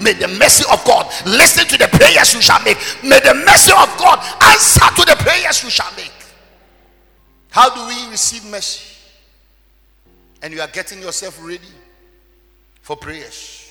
May 0.00 0.12
the 0.12 0.28
mercy 0.28 0.64
of 0.72 0.84
God 0.84 1.06
listen 1.26 1.66
to 1.66 1.76
the 1.76 1.88
prayers 1.88 2.34
you 2.34 2.40
shall 2.40 2.62
make. 2.62 2.78
May 3.02 3.18
the 3.20 3.34
mercy 3.34 3.72
of 3.72 3.88
God 3.98 4.18
answer 4.42 4.86
to 4.94 5.04
the 5.04 5.16
prayers 5.18 5.62
you 5.64 5.70
shall 5.70 5.90
make. 5.96 6.12
How 7.50 7.74
do 7.74 7.86
we 7.88 8.10
receive 8.10 8.44
mercy? 8.48 8.96
And 10.40 10.54
you 10.54 10.60
are 10.60 10.68
getting 10.68 11.00
yourself 11.00 11.44
ready 11.44 11.66
for 12.80 12.96
prayers. 12.96 13.68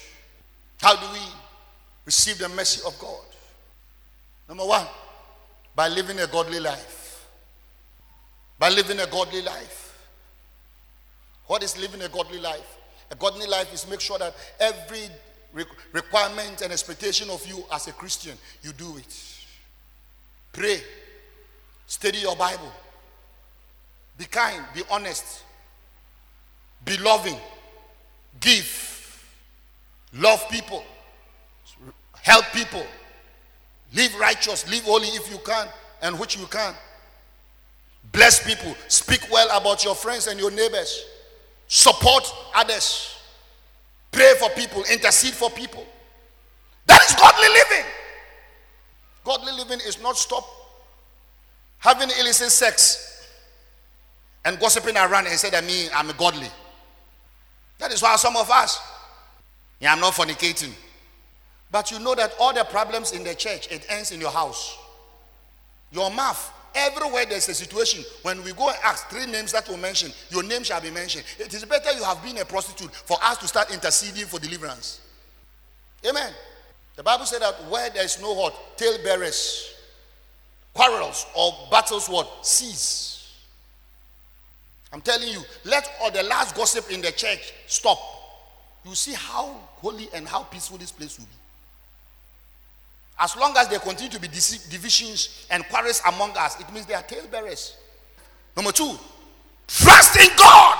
How 0.82 0.95
do 0.95 1.06
we 1.13 1.21
receive 2.06 2.39
the 2.39 2.50
mercy 2.50 2.82
of 2.86 3.00
God? 3.00 3.23
Number 4.50 4.65
one, 4.65 4.86
by 5.76 5.88
living 5.88 6.19
a 6.19 6.28
godly 6.28 6.60
life. 6.60 6.96
By 8.60 8.70
living 8.70 9.00
a 9.00 9.08
godly 9.08 9.41
life. 9.41 9.84
What 11.46 11.63
is 11.63 11.80
living 11.80 12.02
a 12.02 12.10
godly 12.10 12.39
life? 12.39 12.78
A 13.12 13.15
godly 13.15 13.48
life 13.48 13.74
is 13.74 13.89
make 13.89 14.02
sure 14.02 14.20
that 14.20 14.36
every 14.60 15.08
requirement 15.93 16.62
and 16.62 16.72
expectation 16.72 17.30
of 17.30 17.46
you 17.48 17.63
as 17.72 17.88
a 17.88 17.93
Christian, 17.93 18.38
you 18.62 18.74
do 18.74 18.98
it. 18.98 19.38
Pray. 20.52 20.82
Study 21.86 22.20
your 22.20 22.36
Bible. 22.36 22.72
Be 24.17 24.26
kind. 24.26 24.63
Be 24.74 24.82
honest. 24.89 25.43
Be 26.84 26.98
loving. 26.98 27.38
Give. 28.39 29.24
Love 30.13 30.43
people. 30.50 30.84
Help 32.22 32.46
people. 32.54 32.86
Live 33.93 34.13
righteous, 34.20 34.70
live 34.70 34.84
holy 34.84 35.08
if 35.08 35.32
you 35.32 35.38
can, 35.46 35.67
and 36.02 36.20
which 36.20 36.38
you 36.38 36.46
can. 36.48 36.74
Bless 38.12 38.46
people. 38.46 38.76
Speak 38.88 39.22
well 39.32 39.48
about 39.60 39.84
your 39.84 39.96
friends 39.96 40.28
and 40.28 40.39
your 40.39 40.52
neighbors. 40.52 41.06
Support 41.67 42.24
others. 42.56 43.15
Pray 44.12 44.34
for 44.39 44.50
people. 44.52 44.84
Intercede 44.91 45.34
for 45.34 45.50
people. 45.50 45.86
That 46.86 47.02
is 47.04 47.15
godly 47.15 47.50
living. 47.50 47.86
Godly 49.24 49.52
living 49.54 49.80
is 49.86 50.02
not 50.02 50.17
stop 50.17 50.46
having 51.80 52.10
illicit 52.20 52.50
sex 52.50 53.28
and 54.46 54.60
gossiping 54.60 54.96
around 54.96 55.28
and 55.28 55.38
say 55.38 55.50
that 55.50 55.63
me 55.65 55.88
I'm 55.93 56.12
godly. 56.17 56.48
That 57.80 57.91
is 57.91 58.02
why 58.02 58.15
some 58.15 58.36
of 58.36 58.50
us 58.50 58.80
Yeah, 59.80 59.93
I'm 59.93 60.00
not 60.00 60.13
fornicating. 60.13 60.74
But 61.72 61.91
you 61.91 62.00
know 62.00 62.15
that 62.15 62.34
all 62.39 62.54
the 62.54 62.63
problems 62.63 63.12
in 63.12 63.24
the 63.24 63.36
church, 63.36 63.72
it 63.72 63.86
ends 63.89 64.12
in 64.12 64.20
your 64.20 64.32
house. 64.32 64.78
Your 65.91 66.10
mouth. 66.10 66.54
Everywhere 66.80 67.26
there's 67.26 67.50
a 67.50 67.56
situation, 67.56 68.06
when 68.22 68.44
we 68.44 68.54
go 68.54 68.70
and 68.70 68.78
ask 68.84 69.10
three 69.10 69.26
names 69.26 69.52
that 69.52 69.68
were 69.68 69.78
mentioned, 69.78 70.13
your 70.30 70.44
name 70.44 70.63
shall 70.63 70.80
be 70.80 70.92
mentioned. 70.92 71.26
It 71.40 71.52
is 71.52 71.66
better 71.66 71.92
you 71.94 72.04
have 72.04 72.22
been 72.24 72.38
a 72.38 72.46
prostitute 72.46 72.94
for 72.94 73.18
us 73.24 73.40
to 73.40 73.48
start 73.48 73.74
interceding 73.74 74.26
for 74.28 74.40
deliverance. 74.40 75.02
Amen. 76.08 76.32
The 76.96 77.02
Bible 77.02 77.26
said 77.26 77.42
that 77.42 77.56
where 77.68 77.90
there 77.90 78.06
is 78.06 78.22
no 78.22 78.32
what? 78.34 78.78
Tale 78.78 79.00
bearers, 79.04 79.74
quarrels, 80.76 81.26
or 81.36 81.52
battles, 81.72 82.08
what? 82.08 82.46
Cease. 82.46 83.34
I'm 84.94 85.02
telling 85.02 85.30
you, 85.30 85.42
let 85.66 85.90
all 86.00 86.12
the 86.12 86.24
last 86.24 86.56
gossip 86.56 86.92
in 86.92 87.02
the 87.02 87.12
church 87.12 87.54
stop. 87.66 87.98
You 88.86 88.94
see 88.94 89.13
how 89.13 89.56
holy 89.78 90.10
and 90.13 90.28
how 90.28 90.44
peaceful 90.44 90.78
this 90.78 90.92
place 90.92 91.18
will 91.18 91.26
be. 91.26 91.32
As 93.19 93.36
long 93.36 93.56
as 93.58 93.67
there 93.67 93.80
continue 93.80 94.12
to 94.12 94.19
be 94.19 94.27
divisions 94.27 95.47
and 95.49 95.67
quarrels 95.69 96.01
among 96.08 96.38
us, 96.38 96.60
it 96.60 96.71
means 96.71 96.86
they 96.86 96.93
are 96.93 97.01
talebearers. 97.01 97.75
Number 98.56 98.71
two, 98.71 98.95
trust 99.67 100.19
in 100.19 100.30
God. 100.38 100.77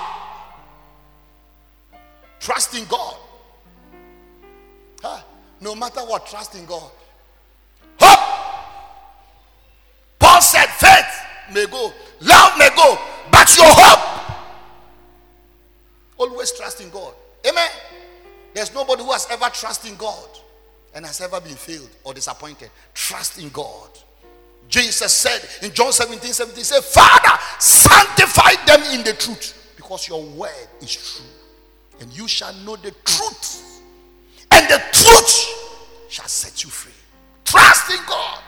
Trust 2.38 2.74
in 2.76 2.84
God. 2.84 3.16
Huh? 5.02 5.20
No 5.60 5.74
matter 5.74 6.00
what, 6.00 6.26
trust 6.26 6.54
in 6.54 6.64
God. 6.64 6.90
Hope. 8.00 8.54
Paul 10.20 10.40
said, 10.40 10.66
faith 10.66 11.24
may 11.52 11.66
go, 11.66 11.92
love 12.20 12.52
may 12.56 12.68
go, 12.76 12.98
but 13.32 13.56
your 13.56 13.66
hope. 13.66 14.36
Always 16.16 16.52
trust 16.52 16.80
in 16.80 16.90
God. 16.90 17.14
Amen. 17.48 17.70
There's 18.54 18.72
nobody 18.72 19.02
who 19.02 19.10
has 19.10 19.26
ever 19.30 19.48
trusted 19.50 19.90
in 19.90 19.96
God 19.96 20.28
and 20.94 21.04
has 21.04 21.20
ever 21.20 21.40
been 21.40 21.54
failed 21.54 21.90
or 22.04 22.14
disappointed. 22.14 22.70
Trust 22.94 23.38
in 23.38 23.48
God. 23.50 23.90
Jesus 24.68 25.12
said 25.12 25.66
in 25.66 25.74
John 25.74 25.92
17 25.92 26.32
17, 26.32 26.64
say, 26.64 26.80
Father, 26.80 27.42
sanctify 27.58 28.52
them 28.66 28.82
in 28.92 29.04
the 29.04 29.14
truth 29.14 29.72
because 29.76 30.08
your 30.08 30.22
word 30.22 30.68
is 30.80 30.94
true. 30.94 31.26
And 32.00 32.12
you 32.16 32.28
shall 32.28 32.54
know 32.64 32.76
the 32.76 32.92
truth, 33.04 33.82
and 34.52 34.68
the 34.68 34.80
truth 34.92 35.46
shall 36.08 36.28
set 36.28 36.62
you 36.62 36.70
free. 36.70 36.92
Trust 37.44 37.90
in 37.90 37.98
God. 38.06 38.42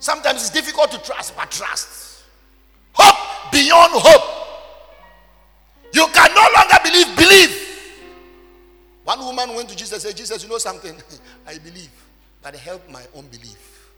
Sometimes 0.00 0.40
it's 0.40 0.50
difficult 0.50 0.90
to 0.90 0.98
trust, 0.98 1.36
but 1.36 1.50
trust. 1.50 2.24
Hope 2.92 3.52
beyond 3.52 3.92
hope. 3.94 4.41
Woman 9.42 9.56
went 9.56 9.68
to 9.70 9.76
Jesus 9.76 9.92
and 9.92 10.02
said, 10.02 10.16
Jesus, 10.16 10.42
you 10.42 10.48
know 10.48 10.58
something? 10.58 10.94
I 11.46 11.58
believe, 11.58 11.90
but 12.42 12.54
help 12.54 12.88
my 12.88 13.02
own 13.14 13.26
belief. 13.26 13.90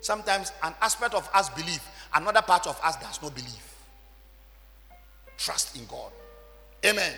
Sometimes 0.00 0.52
an 0.62 0.74
aspect 0.82 1.14
of 1.14 1.28
us 1.32 1.48
believe, 1.50 1.80
another 2.14 2.42
part 2.42 2.66
of 2.66 2.78
us 2.84 2.96
does 2.96 3.22
not 3.22 3.34
believe. 3.34 3.74
Trust 5.38 5.76
in 5.76 5.86
God. 5.86 6.12
Amen. 6.84 7.12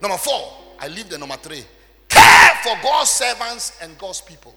Number 0.00 0.16
four, 0.16 0.54
I 0.80 0.88
leave 0.88 1.08
the 1.08 1.18
number 1.18 1.36
three. 1.36 1.64
Care 2.08 2.50
for 2.62 2.74
God's 2.82 3.10
servants 3.10 3.78
and 3.82 3.98
God's 3.98 4.20
people. 4.22 4.54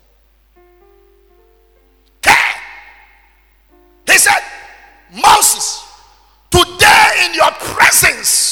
Care. 2.22 2.36
He 4.08 4.18
said, 4.18 4.42
Moses, 5.14 5.84
today 6.50 7.26
in 7.26 7.34
your 7.34 7.52
presence, 7.52 8.51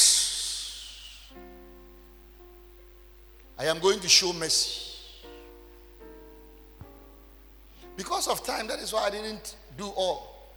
I 3.60 3.66
am 3.66 3.78
going 3.78 4.00
to 4.00 4.08
show 4.08 4.32
mercy. 4.32 4.86
Because 7.94 8.26
of 8.26 8.42
time, 8.42 8.66
that 8.68 8.78
is 8.78 8.90
why 8.94 9.02
I 9.02 9.10
didn't 9.10 9.54
do 9.76 9.84
all. 9.84 10.48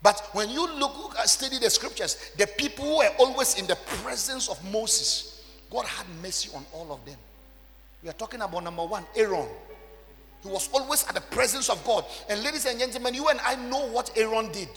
But 0.00 0.28
when 0.34 0.50
you 0.50 0.72
look, 0.78 1.16
study 1.24 1.58
the 1.58 1.68
scriptures, 1.68 2.30
the 2.38 2.46
people 2.46 2.84
who 2.84 2.98
were 2.98 3.10
always 3.18 3.58
in 3.58 3.66
the 3.66 3.74
presence 3.74 4.48
of 4.48 4.62
Moses, 4.72 5.44
God 5.68 5.84
had 5.86 6.06
mercy 6.22 6.48
on 6.54 6.64
all 6.72 6.92
of 6.92 7.04
them. 7.04 7.16
We 8.04 8.08
are 8.08 8.12
talking 8.12 8.40
about 8.40 8.62
number 8.62 8.84
one, 8.84 9.04
Aaron. 9.16 9.48
He 10.44 10.48
was 10.48 10.70
always 10.72 11.04
at 11.08 11.16
the 11.16 11.22
presence 11.22 11.68
of 11.68 11.84
God. 11.84 12.04
And 12.28 12.40
ladies 12.44 12.66
and 12.66 12.78
gentlemen, 12.78 13.14
you 13.14 13.26
and 13.30 13.40
I 13.44 13.56
know 13.56 13.88
what 13.88 14.16
Aaron 14.16 14.52
did. 14.52 14.68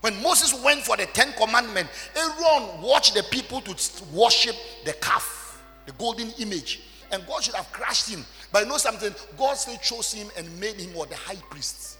When 0.00 0.22
Moses 0.22 0.54
went 0.64 0.80
for 0.84 0.96
the 0.96 1.04
Ten 1.04 1.34
Commandments, 1.34 1.90
Aaron 2.16 2.80
watched 2.80 3.14
the 3.14 3.24
people 3.24 3.60
to 3.60 4.04
worship 4.14 4.56
the 4.86 4.94
calf 4.94 5.41
the 5.86 5.92
golden 5.92 6.30
image. 6.38 6.80
And 7.10 7.26
God 7.26 7.44
should 7.44 7.54
have 7.54 7.70
crushed 7.72 8.08
him. 8.08 8.24
But 8.50 8.62
you 8.62 8.68
know 8.68 8.78
something? 8.78 9.14
God 9.36 9.54
still 9.54 9.76
chose 9.76 10.12
him 10.12 10.28
and 10.36 10.48
made 10.58 10.76
him 10.80 10.94
what? 10.94 11.10
The 11.10 11.16
high 11.16 11.40
priest. 11.50 11.98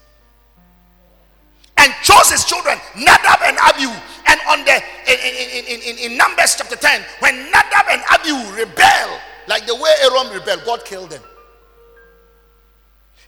And 1.77 1.92
chose 2.03 2.31
his 2.31 2.45
children, 2.45 2.79
Nadab 2.97 3.40
and 3.45 3.59
Abihu. 3.59 3.90
And 4.27 4.40
on 4.49 4.64
the 4.64 4.77
in, 5.11 5.64
in, 5.66 5.81
in, 5.81 6.12
in 6.12 6.16
Numbers 6.16 6.55
chapter 6.57 6.77
10, 6.77 7.03
when 7.21 7.35
Nadab 7.51 7.87
and 7.90 8.03
Abihu 8.12 8.57
rebel, 8.57 9.18
like 9.49 9.66
the 9.66 9.75
way 9.75 9.90
Aaron 10.03 10.33
rebelled, 10.33 10.64
God 10.64 10.85
killed 10.85 11.11
them. 11.11 11.23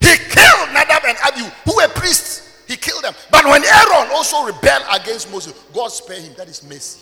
He 0.01 0.17
killed 0.17 0.73
Nadab 0.73 1.03
and 1.07 1.19
Abihu, 1.27 1.51
who 1.65 1.77
were 1.77 1.89
priests. 1.89 2.63
He 2.69 2.77
killed 2.77 3.03
them. 3.03 3.15
But 3.31 3.45
when 3.45 3.65
Aaron 3.65 4.09
also 4.13 4.45
rebelled 4.45 4.85
against 4.93 5.31
Moses, 5.31 5.53
God 5.75 5.89
spared 5.89 6.23
him. 6.23 6.35
That 6.37 6.49
is 6.49 6.63
mercy. 6.63 7.01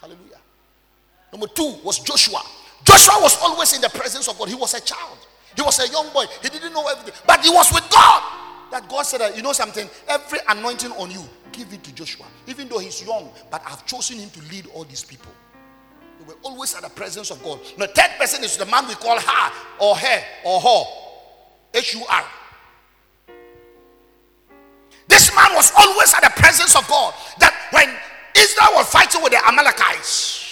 Hallelujah. 0.00 0.29
Number 1.32 1.46
two 1.46 1.76
was 1.84 1.98
Joshua. 2.00 2.40
Joshua 2.84 3.20
was 3.20 3.38
always 3.42 3.72
in 3.74 3.80
the 3.80 3.88
presence 3.88 4.28
of 4.28 4.38
God. 4.38 4.48
He 4.48 4.54
was 4.54 4.74
a 4.74 4.80
child. 4.80 5.18
He 5.54 5.62
was 5.62 5.78
a 5.80 5.92
young 5.92 6.12
boy. 6.12 6.24
He 6.42 6.48
didn't 6.48 6.72
know 6.72 6.86
everything. 6.88 7.14
But 7.26 7.40
he 7.40 7.50
was 7.50 7.72
with 7.72 7.88
God. 7.90 8.22
That 8.70 8.88
God 8.88 9.02
said, 9.02 9.36
you 9.36 9.42
know 9.42 9.52
something? 9.52 9.88
Every 10.08 10.38
anointing 10.48 10.92
on 10.92 11.10
you, 11.10 11.22
give 11.52 11.72
it 11.72 11.82
to 11.84 11.94
Joshua. 11.94 12.26
Even 12.46 12.68
though 12.68 12.78
he's 12.78 13.04
young, 13.04 13.30
but 13.50 13.62
I've 13.66 13.84
chosen 13.84 14.18
him 14.18 14.30
to 14.30 14.40
lead 14.52 14.66
all 14.72 14.84
these 14.84 15.04
people. 15.04 15.32
They 16.20 16.26
were 16.26 16.38
always 16.42 16.74
at 16.74 16.82
the 16.82 16.90
presence 16.90 17.30
of 17.30 17.42
God. 17.42 17.60
The 17.78 17.88
third 17.88 18.10
person 18.18 18.44
is 18.44 18.56
the 18.56 18.66
man 18.66 18.86
we 18.86 18.94
call 18.94 19.18
her 19.18 19.52
or 19.80 19.96
her 19.96 20.22
or 20.44 20.60
her. 20.60 20.82
H-U-R. 21.74 22.24
This 25.08 25.34
man 25.34 25.54
was 25.54 25.72
always 25.76 26.14
at 26.14 26.22
the 26.22 26.30
presence 26.40 26.76
of 26.76 26.86
God. 26.86 27.14
That 27.40 27.54
when 27.72 27.88
Israel 28.36 28.76
was 28.76 28.86
fighting 28.88 29.22
with 29.22 29.32
the 29.32 29.46
Amalekites, 29.48 30.49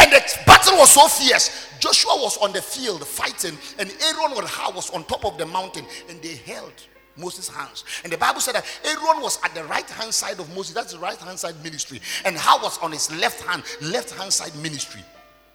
and 0.00 0.10
the 0.10 0.38
battle 0.46 0.78
was 0.78 0.90
so 0.92 1.06
fierce. 1.08 1.68
Joshua 1.78 2.16
was 2.16 2.38
on 2.38 2.52
the 2.52 2.62
field 2.62 3.06
fighting, 3.06 3.56
and 3.78 3.90
Aaron 4.02 4.32
and 4.36 4.48
Hur 4.48 4.72
was 4.72 4.90
on 4.90 5.04
top 5.04 5.24
of 5.24 5.36
the 5.38 5.46
mountain, 5.46 5.84
and 6.08 6.20
they 6.22 6.36
held 6.36 6.72
Moses' 7.16 7.48
hands. 7.48 7.84
And 8.02 8.12
the 8.12 8.18
Bible 8.18 8.40
said 8.40 8.54
that 8.54 8.64
Aaron 8.84 9.22
was 9.22 9.38
at 9.44 9.54
the 9.54 9.64
right 9.64 9.88
hand 9.88 10.12
side 10.12 10.40
of 10.40 10.54
Moses, 10.54 10.74
that's 10.74 10.92
the 10.94 10.98
right 10.98 11.18
hand 11.18 11.38
side 11.38 11.62
ministry, 11.62 12.00
and 12.24 12.36
Hur 12.36 12.62
was 12.62 12.78
on 12.78 12.92
his 12.92 13.10
left 13.20 13.42
hand, 13.42 13.62
left 13.82 14.10
hand 14.12 14.32
side 14.32 14.54
ministry. 14.56 15.02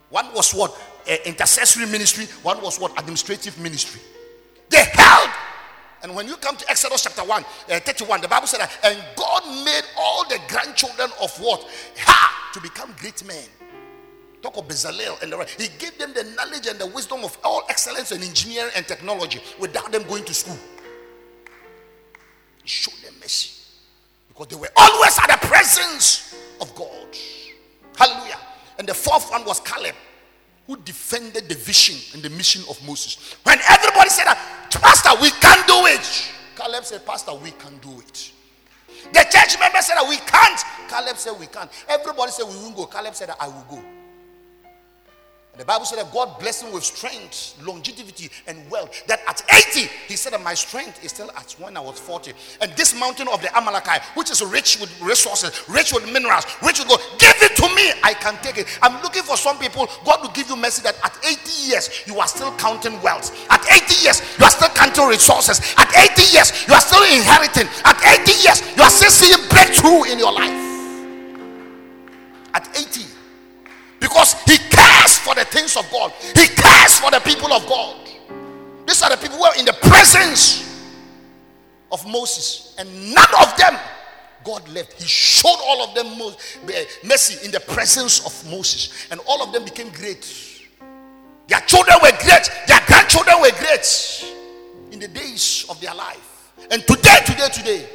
One 0.09 0.31
was 0.33 0.53
what? 0.53 0.71
Uh, 1.09 1.15
intercessory 1.25 1.87
ministry, 1.87 2.25
one 2.43 2.61
was 2.61 2.79
what? 2.79 2.97
Administrative 2.99 3.59
ministry. 3.59 4.01
They 4.69 4.83
held. 4.93 5.29
And 6.03 6.15
when 6.15 6.27
you 6.27 6.35
come 6.37 6.55
to 6.55 6.69
Exodus 6.69 7.03
chapter 7.03 7.23
1, 7.23 7.43
uh, 7.43 7.79
31, 7.79 8.21
the 8.21 8.27
Bible 8.27 8.45
said 8.45 8.59
that, 8.59 8.77
and 8.83 9.03
God 9.15 9.43
made 9.65 9.83
all 9.97 10.23
the 10.27 10.39
grandchildren 10.47 11.09
of 11.21 11.35
what? 11.39 11.67
Ha! 11.97 12.51
To 12.53 12.61
become 12.61 12.93
great 12.99 13.25
men. 13.25 13.43
Talk 14.45 14.57
of 14.57 14.67
Bezalel 14.67 15.19
and 15.23 15.31
the 15.31 15.37
right. 15.37 15.49
He 15.49 15.69
gave 15.79 15.97
them 15.97 16.13
the 16.13 16.23
knowledge 16.35 16.67
and 16.67 16.77
the 16.77 16.85
wisdom 16.85 17.23
of 17.23 17.35
all 17.43 17.63
excellence 17.67 18.11
in 18.11 18.21
engineering 18.21 18.69
and 18.75 18.87
technology 18.87 19.41
without 19.59 19.91
them 19.91 20.03
going 20.03 20.23
to 20.23 20.35
school. 20.35 20.57
He 22.61 22.67
showed 22.67 22.93
them 23.03 23.15
mercy 23.19 23.63
because 24.27 24.45
they 24.49 24.55
were 24.55 24.69
always 24.77 25.17
at 25.17 25.29
the 25.31 25.47
presence 25.47 26.35
of 26.61 26.75
God. 26.75 27.07
Hallelujah. 27.97 28.37
And 28.77 28.87
the 28.87 28.93
fourth 28.93 29.31
one 29.31 29.43
was 29.45 29.59
Caleb, 29.61 29.95
who 30.67 30.77
defended 30.77 31.49
the 31.49 31.55
vision 31.55 31.95
and 32.13 32.21
the 32.21 32.29
mission 32.29 32.61
of 32.69 32.79
Moses. 32.85 33.37
When 33.41 33.57
everybody 33.67 34.11
said, 34.11 34.25
Pastor, 34.69 35.19
we 35.23 35.31
can't 35.31 35.65
do 35.65 35.87
it. 35.87 36.29
Caleb 36.55 36.85
said, 36.85 37.03
Pastor, 37.03 37.33
we 37.33 37.49
can 37.49 37.79
do 37.81 37.99
it. 37.99 38.31
The 39.11 39.25
church 39.27 39.59
member 39.59 39.81
said 39.81 39.97
we 40.07 40.17
can't. 40.17 40.61
Caleb 40.87 41.17
said 41.17 41.33
we 41.39 41.47
can't. 41.47 41.71
Everybody 41.89 42.31
said 42.31 42.45
we 42.45 42.57
won't 42.57 42.75
go. 42.75 42.85
Caleb 42.85 43.15
said 43.15 43.31
I 43.39 43.47
will 43.47 43.65
go. 43.67 43.83
And 45.55 45.61
the 45.61 45.65
Bible 45.65 45.85
said 45.85 45.99
that 45.99 46.11
God 46.11 46.37
blessed 46.37 46.65
him 46.65 46.73
with 46.73 46.83
strength, 46.83 47.55
longevity, 47.63 48.29
and 48.45 48.59
wealth. 48.69 49.07
That 49.07 49.21
at 49.25 49.41
80, 49.71 49.87
he 50.05 50.17
said 50.17 50.33
that 50.33 50.43
my 50.43 50.53
strength 50.53 51.01
is 51.01 51.11
still 51.11 51.31
at 51.31 51.49
when 51.57 51.77
I 51.77 51.79
was 51.79 51.97
40. 51.97 52.33
And 52.59 52.73
this 52.73 52.93
mountain 52.99 53.29
of 53.29 53.41
the 53.41 53.47
Amalekite, 53.55 54.01
which 54.15 54.29
is 54.31 54.43
rich 54.43 54.81
with 54.81 54.91
resources, 55.01 55.63
rich 55.69 55.93
with 55.93 56.11
minerals, 56.11 56.43
rich 56.61 56.79
with 56.79 56.89
gold, 56.89 56.99
give 57.19 57.39
it 57.39 57.55
to 57.55 57.73
me. 57.73 57.95
I 58.03 58.13
can 58.19 58.35
take 58.43 58.57
it. 58.57 58.67
I'm 58.81 59.01
looking 59.01 59.23
for 59.23 59.37
some 59.37 59.57
people, 59.57 59.87
God 60.03 60.23
will 60.23 60.31
give 60.31 60.49
you 60.49 60.57
mercy 60.57 60.81
that 60.83 60.99
at 61.05 61.15
80 61.23 61.71
years, 61.71 62.03
you 62.05 62.19
are 62.19 62.27
still 62.27 62.51
counting 62.57 63.01
wealth. 63.01 63.31
At 63.49 63.63
80 63.63 64.03
years, 64.03 64.19
you 64.37 64.43
are 64.43 64.51
still 64.51 64.75
counting 64.75 65.07
resources. 65.07 65.61
At 65.77 65.87
80 65.87 66.35
years, 66.35 66.67
you 66.67 66.73
are 66.73 66.83
still 66.83 67.03
inheriting. 67.07 67.71
At 67.87 67.95
80 68.03 68.43
years, 68.43 68.59
you 68.75 68.83
are 68.83 68.91
still 68.91 69.09
seeing 69.09 69.39
breakthrough 69.47 70.11
in 70.11 70.19
your 70.19 70.33
life. 70.33 70.51
At 72.51 72.67
80. 72.75 73.07
Because 74.01 74.33
he 74.43 74.57
cares 74.57 74.84
for 75.25 75.33
the 75.33 75.45
things 75.45 75.75
of 75.75 75.89
God. 75.91 76.11
He 76.21 76.47
cares 76.47 76.99
for 76.99 77.09
the 77.09 77.19
people 77.19 77.51
of 77.51 77.65
God. 77.65 77.97
These 78.87 79.01
are 79.01 79.09
the 79.09 79.17
people 79.17 79.37
who 79.37 79.43
are 79.43 79.57
in 79.57 79.65
the 79.65 79.73
presence 79.73 80.61
of 81.91 82.05
Moses, 82.05 82.75
and 82.77 82.87
none 83.13 83.33
of 83.41 83.57
them 83.57 83.75
God 84.43 84.69
left. 84.69 85.01
He 85.01 85.07
showed 85.07 85.57
all 85.65 85.83
of 85.83 85.95
them 85.95 86.35
eh, 86.71 86.85
mercy 87.03 87.43
in 87.43 87.51
the 87.51 87.59
presence 87.59 88.23
of 88.23 88.51
Moses, 88.51 89.07
and 89.09 89.19
all 89.27 89.41
of 89.41 89.51
them 89.51 89.63
became 89.63 89.89
great. 89.89 90.23
Their 91.47 91.61
children 91.61 91.97
were 92.03 92.11
great, 92.21 92.47
their 92.67 92.81
grandchildren 92.85 93.41
were 93.41 93.51
great 93.57 94.31
in 94.91 94.99
the 94.99 95.07
days 95.07 95.65
of 95.69 95.81
their 95.81 95.95
life. 95.95 96.51
And 96.69 96.83
today, 96.83 97.17
today, 97.25 97.49
today, 97.51 97.89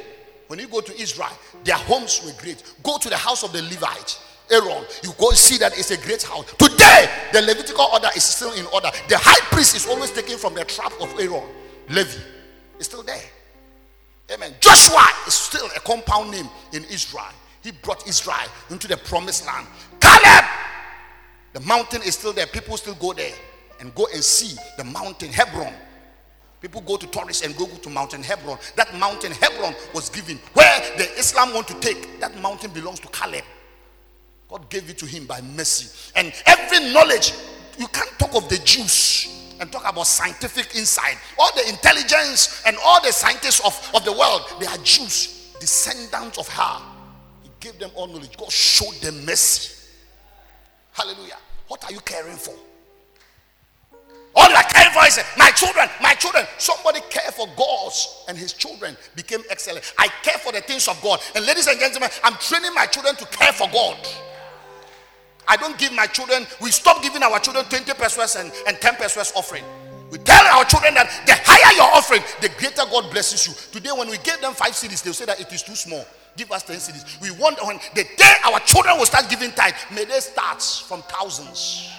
when 0.47 0.59
you 0.59 0.67
go 0.67 0.81
to 0.81 1.01
Israel, 1.01 1.31
their 1.63 1.77
homes 1.77 2.21
were 2.25 2.33
great. 2.41 2.61
Go 2.83 2.97
to 2.97 3.07
the 3.09 3.15
house 3.15 3.43
of 3.43 3.53
the 3.53 3.61
Levite. 3.61 4.19
Aaron, 4.51 4.85
you 5.03 5.11
go 5.17 5.31
see 5.31 5.57
that 5.57 5.77
it's 5.77 5.91
a 5.91 5.97
great 5.97 6.23
house. 6.23 6.45
Today, 6.57 7.09
the 7.33 7.41
Levitical 7.41 7.87
order 7.93 8.09
is 8.15 8.23
still 8.23 8.53
in 8.53 8.65
order. 8.67 8.89
The 9.07 9.17
high 9.17 9.39
priest 9.51 9.75
is 9.75 9.87
always 9.87 10.11
taken 10.11 10.37
from 10.37 10.53
the 10.53 10.65
trap 10.65 10.93
of 10.99 11.11
Aaron. 11.19 11.43
Levi 11.89 12.19
is 12.79 12.85
still 12.85 13.03
there. 13.03 13.23
Amen. 14.31 14.53
Joshua 14.59 15.05
is 15.27 15.33
still 15.33 15.67
a 15.75 15.79
compound 15.81 16.31
name 16.31 16.49
in 16.73 16.83
Israel. 16.85 17.25
He 17.63 17.71
brought 17.71 18.07
Israel 18.07 18.47
into 18.69 18.87
the 18.87 18.97
promised 18.97 19.45
land. 19.45 19.67
Caleb, 19.99 20.45
the 21.53 21.59
mountain 21.61 22.01
is 22.03 22.15
still 22.15 22.33
there. 22.33 22.47
People 22.47 22.77
still 22.77 22.95
go 22.95 23.13
there 23.13 23.33
and 23.79 23.93
go 23.95 24.07
and 24.13 24.23
see 24.23 24.57
the 24.77 24.83
mountain 24.83 25.29
Hebron. 25.29 25.73
People 26.61 26.81
go 26.81 26.95
to 26.95 27.07
tourists 27.07 27.43
and 27.43 27.57
go 27.57 27.65
to 27.65 27.89
Mountain 27.89 28.21
Hebron. 28.21 28.59
That 28.75 28.95
mountain 28.99 29.31
Hebron 29.31 29.73
was 29.95 30.09
given 30.09 30.37
where 30.53 30.79
the 30.95 31.11
Islam 31.17 31.55
want 31.55 31.67
to 31.69 31.79
take. 31.79 32.19
That 32.19 32.39
mountain 32.39 32.69
belongs 32.71 32.99
to 32.99 33.07
Caleb. 33.07 33.43
God 34.51 34.69
gave 34.69 34.89
it 34.89 34.97
to 34.97 35.05
him 35.05 35.25
by 35.25 35.39
mercy. 35.39 36.11
And 36.13 36.33
every 36.45 36.91
knowledge, 36.91 37.33
you 37.79 37.87
can't 37.87 38.11
talk 38.19 38.35
of 38.35 38.49
the 38.49 38.57
Jews 38.57 39.55
and 39.61 39.71
talk 39.71 39.89
about 39.89 40.05
scientific 40.05 40.75
insight. 40.75 41.15
All 41.39 41.51
the 41.55 41.69
intelligence 41.69 42.61
and 42.65 42.75
all 42.83 43.01
the 43.01 43.13
scientists 43.13 43.61
of, 43.65 43.91
of 43.95 44.03
the 44.03 44.11
world, 44.11 44.41
they 44.59 44.65
are 44.65 44.77
Jews, 44.79 45.55
descendants 45.61 46.37
of 46.37 46.49
Hur. 46.49 46.83
He 47.43 47.49
gave 47.61 47.79
them 47.79 47.91
all 47.95 48.07
knowledge. 48.07 48.35
God 48.35 48.51
showed 48.51 48.95
them 48.95 49.25
mercy. 49.25 49.87
Hallelujah. 50.91 51.37
What 51.69 51.85
are 51.85 51.93
you 51.93 52.01
caring 52.01 52.35
for? 52.35 52.53
All 54.35 54.49
you 54.49 54.55
are 54.55 54.63
caring 54.63 54.91
for 54.91 55.05
is 55.07 55.17
my 55.37 55.51
children, 55.51 55.87
my 56.01 56.13
children. 56.15 56.45
Somebody 56.57 56.99
care 57.09 57.31
for 57.31 57.47
God 57.55 57.93
and 58.27 58.37
his 58.37 58.51
children 58.51 58.97
became 59.15 59.43
excellent. 59.49 59.93
I 59.97 60.09
care 60.23 60.37
for 60.39 60.51
the 60.51 60.59
things 60.59 60.89
of 60.89 61.01
God. 61.01 61.21
And 61.35 61.45
ladies 61.45 61.67
and 61.67 61.79
gentlemen, 61.79 62.09
I'm 62.21 62.33
training 62.35 62.73
my 62.75 62.85
children 62.85 63.15
to 63.15 63.25
care 63.27 63.53
for 63.53 63.69
God. 63.69 63.97
I 65.47 65.57
don't 65.57 65.77
give 65.77 65.93
my 65.93 66.07
children, 66.07 66.45
we 66.61 66.71
stop 66.71 67.01
giving 67.01 67.23
our 67.23 67.39
children 67.39 67.65
20 67.65 67.91
pesewas 67.93 68.39
and, 68.39 68.51
and 68.67 68.77
10 68.79 68.95
pesewas 68.95 69.33
offering. 69.35 69.63
We 70.11 70.17
tell 70.19 70.45
our 70.47 70.65
children 70.65 70.93
that 70.95 71.07
the 71.25 71.33
higher 71.39 71.75
your 71.75 71.87
offering, 71.95 72.21
the 72.41 72.49
greater 72.59 72.83
God 72.91 73.09
blesses 73.11 73.47
you. 73.47 73.53
Today, 73.71 73.91
when 73.95 74.09
we 74.09 74.17
give 74.19 74.41
them 74.41 74.53
five 74.53 74.73
cedis, 74.73 75.01
they'll 75.01 75.13
say 75.13 75.23
that 75.25 75.39
it 75.39 75.51
is 75.53 75.63
too 75.63 75.75
small. 75.75 76.05
Give 76.35 76.51
us 76.51 76.63
10 76.63 76.75
cedis. 76.77 77.21
We 77.21 77.31
want 77.31 77.57
when 77.65 77.79
the 77.95 78.03
day 78.03 78.33
our 78.45 78.59
children 78.59 78.97
will 78.97 79.05
start 79.05 79.29
giving 79.29 79.51
tithe, 79.51 79.73
may 79.95 80.03
they 80.03 80.19
start 80.19 80.61
from 80.61 81.01
thousands. 81.03 81.89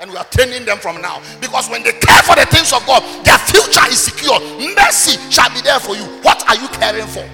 And 0.00 0.10
we 0.10 0.16
are 0.16 0.24
training 0.24 0.64
them 0.64 0.78
from 0.78 1.02
now. 1.02 1.20
Because 1.40 1.68
when 1.68 1.82
they 1.82 1.92
care 1.92 2.22
for 2.22 2.36
the 2.36 2.46
things 2.46 2.72
of 2.72 2.86
God, 2.86 3.02
their 3.24 3.38
future 3.38 3.84
is 3.90 4.00
secure. 4.00 4.40
Mercy 4.74 5.18
shall 5.30 5.50
be 5.50 5.60
there 5.60 5.80
for 5.80 5.94
you. 5.94 6.04
What 6.22 6.48
are 6.48 6.56
you 6.56 6.68
caring 6.68 7.06
for? 7.06 7.28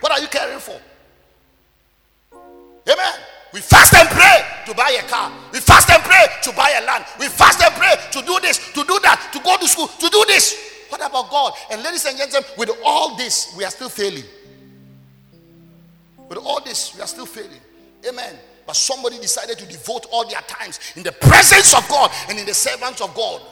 What 0.00 0.10
are 0.10 0.20
you 0.20 0.28
caring 0.28 0.58
for? 0.58 0.80
Amen. 2.90 3.14
We 3.52 3.60
fast 3.60 3.94
and 3.94 4.08
pray 4.08 4.40
to 4.66 4.74
buy 4.74 4.96
a 4.98 5.08
car. 5.08 5.30
We 5.52 5.60
fast 5.60 5.90
and 5.90 6.02
pray 6.02 6.26
to 6.42 6.52
buy 6.52 6.72
a 6.80 6.86
land. 6.86 7.04
We 7.20 7.28
fast 7.28 7.62
and 7.62 7.74
pray 7.74 7.94
to 8.12 8.26
do 8.26 8.40
this, 8.40 8.72
to 8.72 8.82
do 8.84 8.98
that, 9.02 9.30
to 9.32 9.40
go 9.40 9.56
to 9.58 9.68
school, 9.68 9.88
to 9.88 10.08
do 10.08 10.24
this. 10.26 10.86
What 10.88 11.00
about 11.04 11.30
God? 11.30 11.52
And 11.70 11.82
ladies 11.82 12.04
and 12.06 12.16
gentlemen, 12.16 12.48
with 12.56 12.70
all 12.84 13.16
this, 13.16 13.54
we 13.56 13.64
are 13.64 13.70
still 13.70 13.88
failing. 13.88 14.24
With 16.28 16.38
all 16.38 16.62
this, 16.64 16.94
we 16.94 17.02
are 17.02 17.06
still 17.06 17.26
failing. 17.26 17.60
Amen. 18.08 18.36
But 18.66 18.76
somebody 18.76 19.18
decided 19.18 19.58
to 19.58 19.66
devote 19.66 20.06
all 20.10 20.28
their 20.28 20.40
times 20.42 20.80
in 20.96 21.02
the 21.02 21.12
presence 21.12 21.74
of 21.74 21.86
God 21.88 22.10
and 22.28 22.38
in 22.38 22.46
the 22.46 22.54
servants 22.54 23.00
of 23.00 23.14
God. 23.14 23.42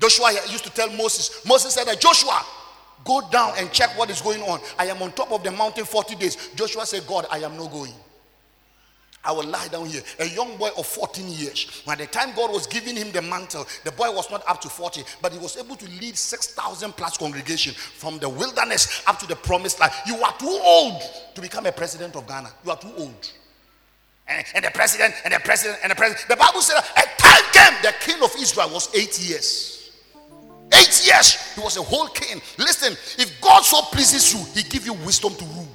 Joshua 0.00 0.32
used 0.50 0.64
to 0.64 0.70
tell 0.70 0.90
Moses, 0.90 1.44
Moses 1.46 1.74
said 1.74 1.84
that 1.86 2.00
Joshua, 2.00 2.44
Go 3.04 3.22
down 3.30 3.54
and 3.58 3.70
check 3.72 3.96
what 3.98 4.10
is 4.10 4.20
going 4.20 4.42
on. 4.42 4.60
I 4.78 4.86
am 4.86 5.02
on 5.02 5.12
top 5.12 5.32
of 5.32 5.42
the 5.42 5.50
mountain 5.50 5.84
40 5.84 6.14
days. 6.16 6.50
Joshua 6.54 6.86
said, 6.86 7.06
God, 7.06 7.26
I 7.30 7.38
am 7.38 7.56
not 7.56 7.70
going. 7.70 7.92
I 9.24 9.30
will 9.30 9.44
lie 9.44 9.68
down 9.68 9.86
here. 9.86 10.02
A 10.18 10.26
young 10.26 10.56
boy 10.56 10.70
of 10.76 10.84
14 10.86 11.28
years. 11.28 11.82
By 11.86 11.94
the 11.94 12.06
time 12.06 12.34
God 12.34 12.50
was 12.50 12.66
giving 12.66 12.96
him 12.96 13.12
the 13.12 13.22
mantle, 13.22 13.66
the 13.84 13.92
boy 13.92 14.10
was 14.12 14.28
not 14.30 14.42
up 14.48 14.60
to 14.62 14.68
40, 14.68 15.04
but 15.20 15.32
he 15.32 15.38
was 15.38 15.56
able 15.56 15.76
to 15.76 15.86
lead 16.00 16.16
6,000 16.16 16.92
plus 16.96 17.18
congregation 17.18 17.72
from 17.74 18.18
the 18.18 18.28
wilderness 18.28 19.02
up 19.06 19.18
to 19.20 19.26
the 19.26 19.36
promised 19.36 19.78
land. 19.78 19.92
You 20.06 20.16
are 20.16 20.36
too 20.38 20.58
old 20.64 21.02
to 21.34 21.40
become 21.40 21.66
a 21.66 21.72
president 21.72 22.16
of 22.16 22.26
Ghana. 22.26 22.50
You 22.64 22.72
are 22.72 22.78
too 22.78 22.92
old. 22.96 23.32
And, 24.26 24.44
and 24.54 24.64
the 24.64 24.70
president, 24.70 25.14
and 25.24 25.34
the 25.34 25.40
president, 25.40 25.78
and 25.82 25.90
the 25.92 25.96
president. 25.96 26.28
The 26.28 26.36
Bible 26.36 26.60
said 26.60 26.78
a 26.78 27.22
time 27.22 27.42
came, 27.52 27.82
the 27.82 27.94
king 28.00 28.22
of 28.24 28.34
Israel 28.40 28.70
was 28.70 28.92
eight 28.94 29.20
years. 29.20 29.71
Eight 30.74 31.06
years, 31.06 31.54
he 31.54 31.60
was 31.60 31.76
a 31.76 31.82
whole 31.82 32.08
king. 32.08 32.40
Listen, 32.58 32.92
if 33.18 33.40
God 33.40 33.62
so 33.62 33.82
pleases 33.82 34.32
you, 34.32 34.40
he 34.54 34.62
give 34.68 34.86
you 34.86 34.94
wisdom 34.94 35.34
to 35.34 35.44
rule. 35.44 35.68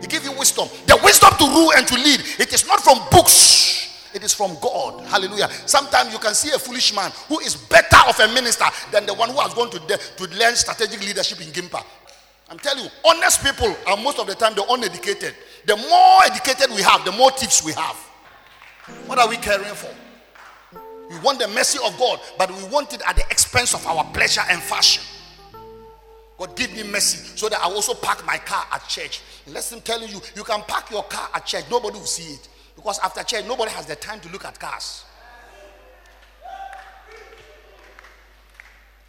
He 0.00 0.06
give 0.06 0.24
you 0.24 0.32
wisdom. 0.32 0.68
The 0.86 0.98
wisdom 1.02 1.30
to 1.38 1.44
rule 1.44 1.72
and 1.76 1.86
to 1.86 1.94
lead. 1.94 2.20
It 2.38 2.52
is 2.52 2.66
not 2.66 2.80
from 2.80 2.98
books. 3.10 4.10
It 4.14 4.24
is 4.24 4.32
from 4.32 4.56
God. 4.60 5.04
Hallelujah. 5.06 5.48
Sometimes 5.66 6.12
you 6.12 6.18
can 6.18 6.34
see 6.34 6.50
a 6.50 6.58
foolish 6.58 6.94
man 6.94 7.12
who 7.28 7.38
is 7.40 7.54
better 7.54 7.98
of 8.08 8.18
a 8.18 8.28
minister 8.34 8.64
than 8.90 9.06
the 9.06 9.14
one 9.14 9.30
who 9.30 9.38
has 9.38 9.54
gone 9.54 9.70
to, 9.70 9.78
de- 9.80 9.98
to 9.98 10.24
learn 10.36 10.56
strategic 10.56 11.00
leadership 11.00 11.40
in 11.40 11.48
Gimpa. 11.48 11.84
I'm 12.48 12.58
telling 12.58 12.84
you, 12.84 12.90
honest 13.04 13.44
people 13.44 13.76
are 13.86 13.96
most 13.96 14.18
of 14.18 14.26
the 14.26 14.34
time 14.34 14.54
the 14.54 14.64
uneducated. 14.68 15.34
The 15.66 15.76
more 15.76 16.24
educated 16.24 16.74
we 16.74 16.82
have, 16.82 17.04
the 17.04 17.12
more 17.12 17.30
tips 17.30 17.62
we 17.64 17.72
have. 17.72 17.94
What 19.06 19.18
are 19.20 19.28
we 19.28 19.36
caring 19.36 19.74
for? 19.74 19.94
We 21.10 21.18
want 21.18 21.40
the 21.40 21.48
mercy 21.48 21.80
of 21.84 21.98
God, 21.98 22.20
but 22.38 22.56
we 22.56 22.62
want 22.68 22.94
it 22.94 23.02
at 23.04 23.16
the 23.16 23.24
expense 23.30 23.74
of 23.74 23.84
our 23.84 24.04
pleasure 24.12 24.42
and 24.48 24.62
fashion. 24.62 25.02
God, 26.38 26.56
give 26.56 26.72
me 26.72 26.84
mercy 26.84 27.36
so 27.36 27.48
that 27.48 27.60
I 27.60 27.64
also 27.64 27.94
park 27.94 28.24
my 28.24 28.38
car 28.38 28.64
at 28.72 28.86
church. 28.86 29.20
Listen, 29.48 29.80
telling 29.80 30.08
you, 30.08 30.20
you 30.36 30.44
can 30.44 30.62
park 30.62 30.88
your 30.90 31.02
car 31.02 31.28
at 31.34 31.44
church, 31.44 31.64
nobody 31.68 31.98
will 31.98 32.06
see 32.06 32.34
it. 32.34 32.48
Because 32.76 33.00
after 33.00 33.24
church, 33.24 33.44
nobody 33.46 33.72
has 33.72 33.86
the 33.86 33.96
time 33.96 34.20
to 34.20 34.28
look 34.28 34.44
at 34.44 34.58
cars. 34.60 35.04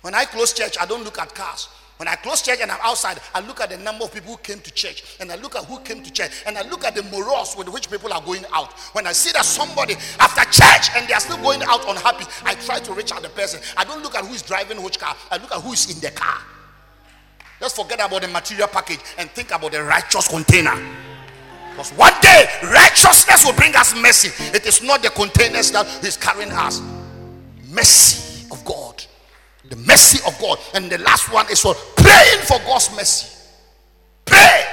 When 0.01 0.15
I 0.15 0.25
close 0.25 0.53
church, 0.53 0.77
I 0.81 0.87
don't 0.87 1.03
look 1.03 1.19
at 1.19 1.35
cars. 1.35 1.69
When 2.01 2.07
I 2.07 2.15
close 2.15 2.41
church 2.41 2.57
and 2.59 2.71
I'm 2.71 2.79
outside, 2.81 3.19
I 3.35 3.41
look 3.41 3.61
at 3.61 3.69
the 3.69 3.77
number 3.77 4.05
of 4.05 4.11
people 4.11 4.31
who 4.31 4.37
came 4.39 4.57
to 4.57 4.73
church 4.73 5.17
and 5.19 5.31
I 5.31 5.35
look 5.35 5.55
at 5.55 5.65
who 5.65 5.79
came 5.81 6.01
to 6.01 6.11
church 6.11 6.31
and 6.47 6.57
I 6.57 6.63
look 6.63 6.83
at 6.83 6.95
the 6.95 7.03
morals 7.03 7.55
with 7.55 7.69
which 7.69 7.91
people 7.91 8.11
are 8.11 8.21
going 8.23 8.43
out. 8.51 8.73
When 8.93 9.05
I 9.05 9.11
see 9.11 9.31
that 9.33 9.45
somebody 9.45 9.93
after 10.19 10.41
church 10.49 10.89
and 10.95 11.07
they 11.07 11.13
are 11.13 11.19
still 11.19 11.37
going 11.37 11.61
out 11.61 11.87
unhappy, 11.87 12.25
I 12.43 12.55
try 12.55 12.79
to 12.79 12.93
reach 12.93 13.11
out 13.11 13.21
the 13.21 13.29
person. 13.29 13.61
I 13.77 13.83
don't 13.83 14.01
look 14.01 14.15
at 14.15 14.25
who 14.25 14.33
is 14.33 14.41
driving 14.41 14.81
which 14.81 14.97
car, 14.97 15.15
I 15.29 15.37
look 15.37 15.53
at 15.53 15.61
who 15.61 15.73
is 15.73 15.93
in 15.93 16.01
the 16.01 16.09
car. 16.09 16.39
Let's 17.61 17.75
forget 17.75 18.03
about 18.03 18.23
the 18.23 18.29
material 18.29 18.67
package 18.67 19.01
and 19.19 19.29
think 19.29 19.51
about 19.51 19.71
the 19.71 19.83
righteous 19.83 20.27
container. 20.27 20.73
Because 21.69 21.91
one 21.91 22.13
day 22.19 22.47
righteousness 22.63 23.45
will 23.45 23.53
bring 23.53 23.75
us 23.75 23.93
mercy. 23.93 24.31
It 24.57 24.65
is 24.65 24.81
not 24.81 25.03
the 25.03 25.11
containers 25.11 25.69
that 25.73 25.85
is 26.03 26.17
carrying 26.17 26.51
us. 26.51 26.81
Mercy 27.69 28.47
of 28.49 28.65
God 28.65 29.05
the 29.71 29.77
mercy 29.77 30.19
of 30.27 30.37
God. 30.39 30.59
And 30.75 30.91
the 30.91 30.99
last 30.99 31.31
one 31.31 31.49
is 31.49 31.61
for 31.61 31.73
praying 31.95 32.39
for 32.41 32.59
God's 32.59 32.93
mercy. 32.95 33.37
Pray. 34.25 34.65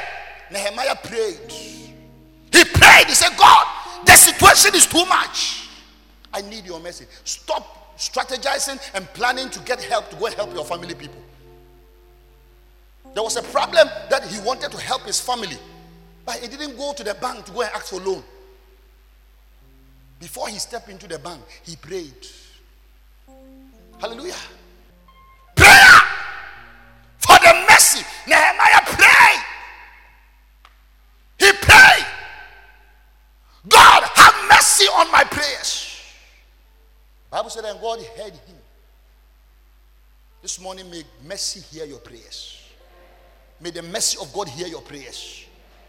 Nehemiah 0.50 0.96
prayed. 1.02 1.50
He 1.50 2.64
prayed. 2.64 3.06
He 3.06 3.14
said, 3.14 3.30
God, 3.38 3.66
the 4.04 4.12
situation 4.12 4.74
is 4.74 4.86
too 4.86 5.04
much. 5.06 5.68
I 6.34 6.42
need 6.42 6.66
your 6.66 6.80
mercy. 6.80 7.06
Stop 7.24 7.96
strategizing 7.96 8.78
and 8.94 9.06
planning 9.14 9.48
to 9.50 9.60
get 9.60 9.82
help 9.82 10.10
to 10.10 10.16
go 10.16 10.26
help 10.32 10.52
your 10.52 10.64
family 10.64 10.94
people. 10.94 11.22
There 13.14 13.22
was 13.22 13.36
a 13.36 13.42
problem 13.42 13.88
that 14.10 14.24
he 14.24 14.40
wanted 14.40 14.72
to 14.72 14.80
help 14.80 15.02
his 15.02 15.20
family, 15.20 15.56
but 16.26 16.36
he 16.36 16.48
didn't 16.48 16.76
go 16.76 16.92
to 16.92 17.04
the 17.04 17.14
bank 17.14 17.44
to 17.46 17.52
go 17.52 17.62
and 17.62 17.70
ask 17.72 17.86
for 17.86 18.00
loan. 18.00 18.22
Before 20.20 20.48
he 20.48 20.58
stepped 20.58 20.88
into 20.88 21.06
the 21.06 21.18
bank, 21.18 21.40
he 21.62 21.76
prayed. 21.76 22.26
Hallelujah 24.00 24.34
mercy. 27.78 28.04
Nehemiah 28.26 28.82
prayed. 28.84 29.44
He 31.38 31.52
prayed. 31.52 32.06
God, 33.68 34.02
have 34.14 34.34
mercy 34.50 34.86
on 34.86 35.10
my 35.12 35.24
prayers. 35.24 36.00
Bible 37.30 37.50
said, 37.50 37.64
and 37.64 37.80
God 37.80 38.00
heard 38.16 38.32
him. 38.32 38.56
This 40.42 40.60
morning, 40.60 40.90
may 40.90 41.02
mercy 41.26 41.60
hear 41.60 41.84
your 41.84 41.98
prayers. 41.98 42.62
May 43.60 43.70
the 43.70 43.82
mercy 43.82 44.18
of 44.20 44.32
God 44.32 44.48
hear 44.48 44.66
your 44.66 44.80
prayers. 44.80 45.44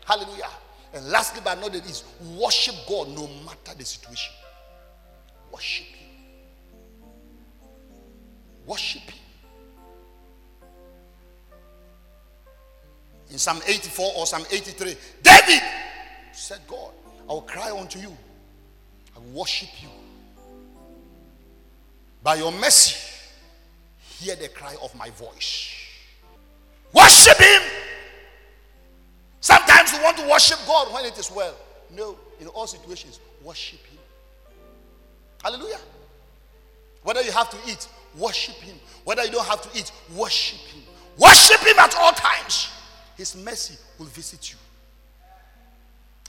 Hallelujah. 0.06 0.50
And 0.94 1.08
lastly, 1.10 1.42
but 1.44 1.60
not 1.60 1.72
least, 1.72 2.04
worship 2.36 2.76
God 2.88 3.10
no 3.10 3.28
matter 3.46 3.78
the 3.78 3.86
situation. 3.86 4.34
Worship 5.52 5.86
Him. 5.86 6.10
Worship 8.66 9.02
Him. 9.04 9.29
In 13.30 13.38
Psalm 13.38 13.62
84 13.66 14.14
or 14.16 14.26
Psalm 14.26 14.44
83, 14.52 14.96
David 15.22 15.62
said, 16.32 16.60
God, 16.68 16.92
I 17.30 17.34
will 17.34 17.42
cry 17.42 17.72
unto 17.72 18.00
you. 18.00 18.16
I 19.16 19.20
will 19.20 19.40
worship 19.40 19.70
you. 19.82 19.90
By 22.24 22.36
your 22.36 22.52
mercy, 22.52 22.98
hear 24.00 24.36
the 24.36 24.50
cry 24.50 24.76
of 24.82 24.94
my 24.96 25.10
voice. 25.12 25.74
Worship 26.92 27.38
Him. 27.38 27.62
Sometimes 29.42 29.94
we 29.94 30.00
want 30.00 30.18
to 30.18 30.28
worship 30.28 30.58
God 30.66 30.92
when 30.94 31.06
it 31.06 31.18
is 31.18 31.32
well. 31.32 31.56
No, 31.96 32.18
in 32.40 32.48
all 32.48 32.68
situations, 32.68 33.20
worship 33.44 33.80
Him. 33.86 34.00
Hallelujah. 35.44 35.80
Whether 37.04 37.22
you 37.22 37.32
have 37.32 37.50
to 37.52 37.58
eat, 37.68 37.88
worship 38.18 38.56
Him. 38.56 38.76
Whether 39.04 39.24
you 39.24 39.32
don't 39.32 39.48
have 39.48 39.62
to 39.62 39.80
eat, 39.80 39.92
worship 40.16 40.60
Him. 40.60 40.84
Worship 41.18 41.62
Him 41.62 41.78
at 41.80 41.96
all 41.96 42.12
times. 42.12 42.70
His 43.20 43.36
mercy 43.36 43.78
will 43.98 44.06
visit 44.06 44.50
you. 44.50 44.58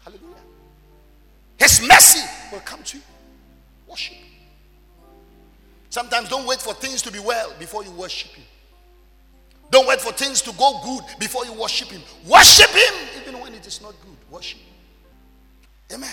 Hallelujah. 0.02 0.42
His 1.56 1.86
mercy 1.86 2.28
will 2.50 2.58
come 2.58 2.82
to 2.82 2.96
you. 2.96 3.02
Worship. 3.86 4.16
Sometimes 5.88 6.28
don't 6.28 6.48
wait 6.48 6.60
for 6.60 6.74
things 6.74 7.00
to 7.02 7.12
be 7.12 7.20
well 7.20 7.52
before 7.60 7.84
you 7.84 7.92
worship 7.92 8.32
Him. 8.32 8.44
Don't 9.70 9.86
wait 9.86 10.00
for 10.00 10.10
things 10.10 10.42
to 10.42 10.52
go 10.54 10.80
good 10.82 11.04
before 11.20 11.44
you 11.46 11.52
worship 11.52 11.90
Him. 11.90 12.02
Worship 12.26 12.70
Him 12.70 12.94
even 13.20 13.40
when 13.40 13.54
it 13.54 13.64
is 13.64 13.80
not 13.80 13.94
good. 14.00 14.16
Worship. 14.28 14.58
Amen. 15.94 16.10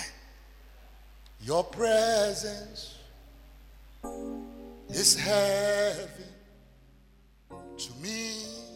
Your 1.41 1.63
presence 1.63 2.99
is 4.89 5.15
heavy 5.15 6.29
to 7.79 7.93
me. 7.99 8.66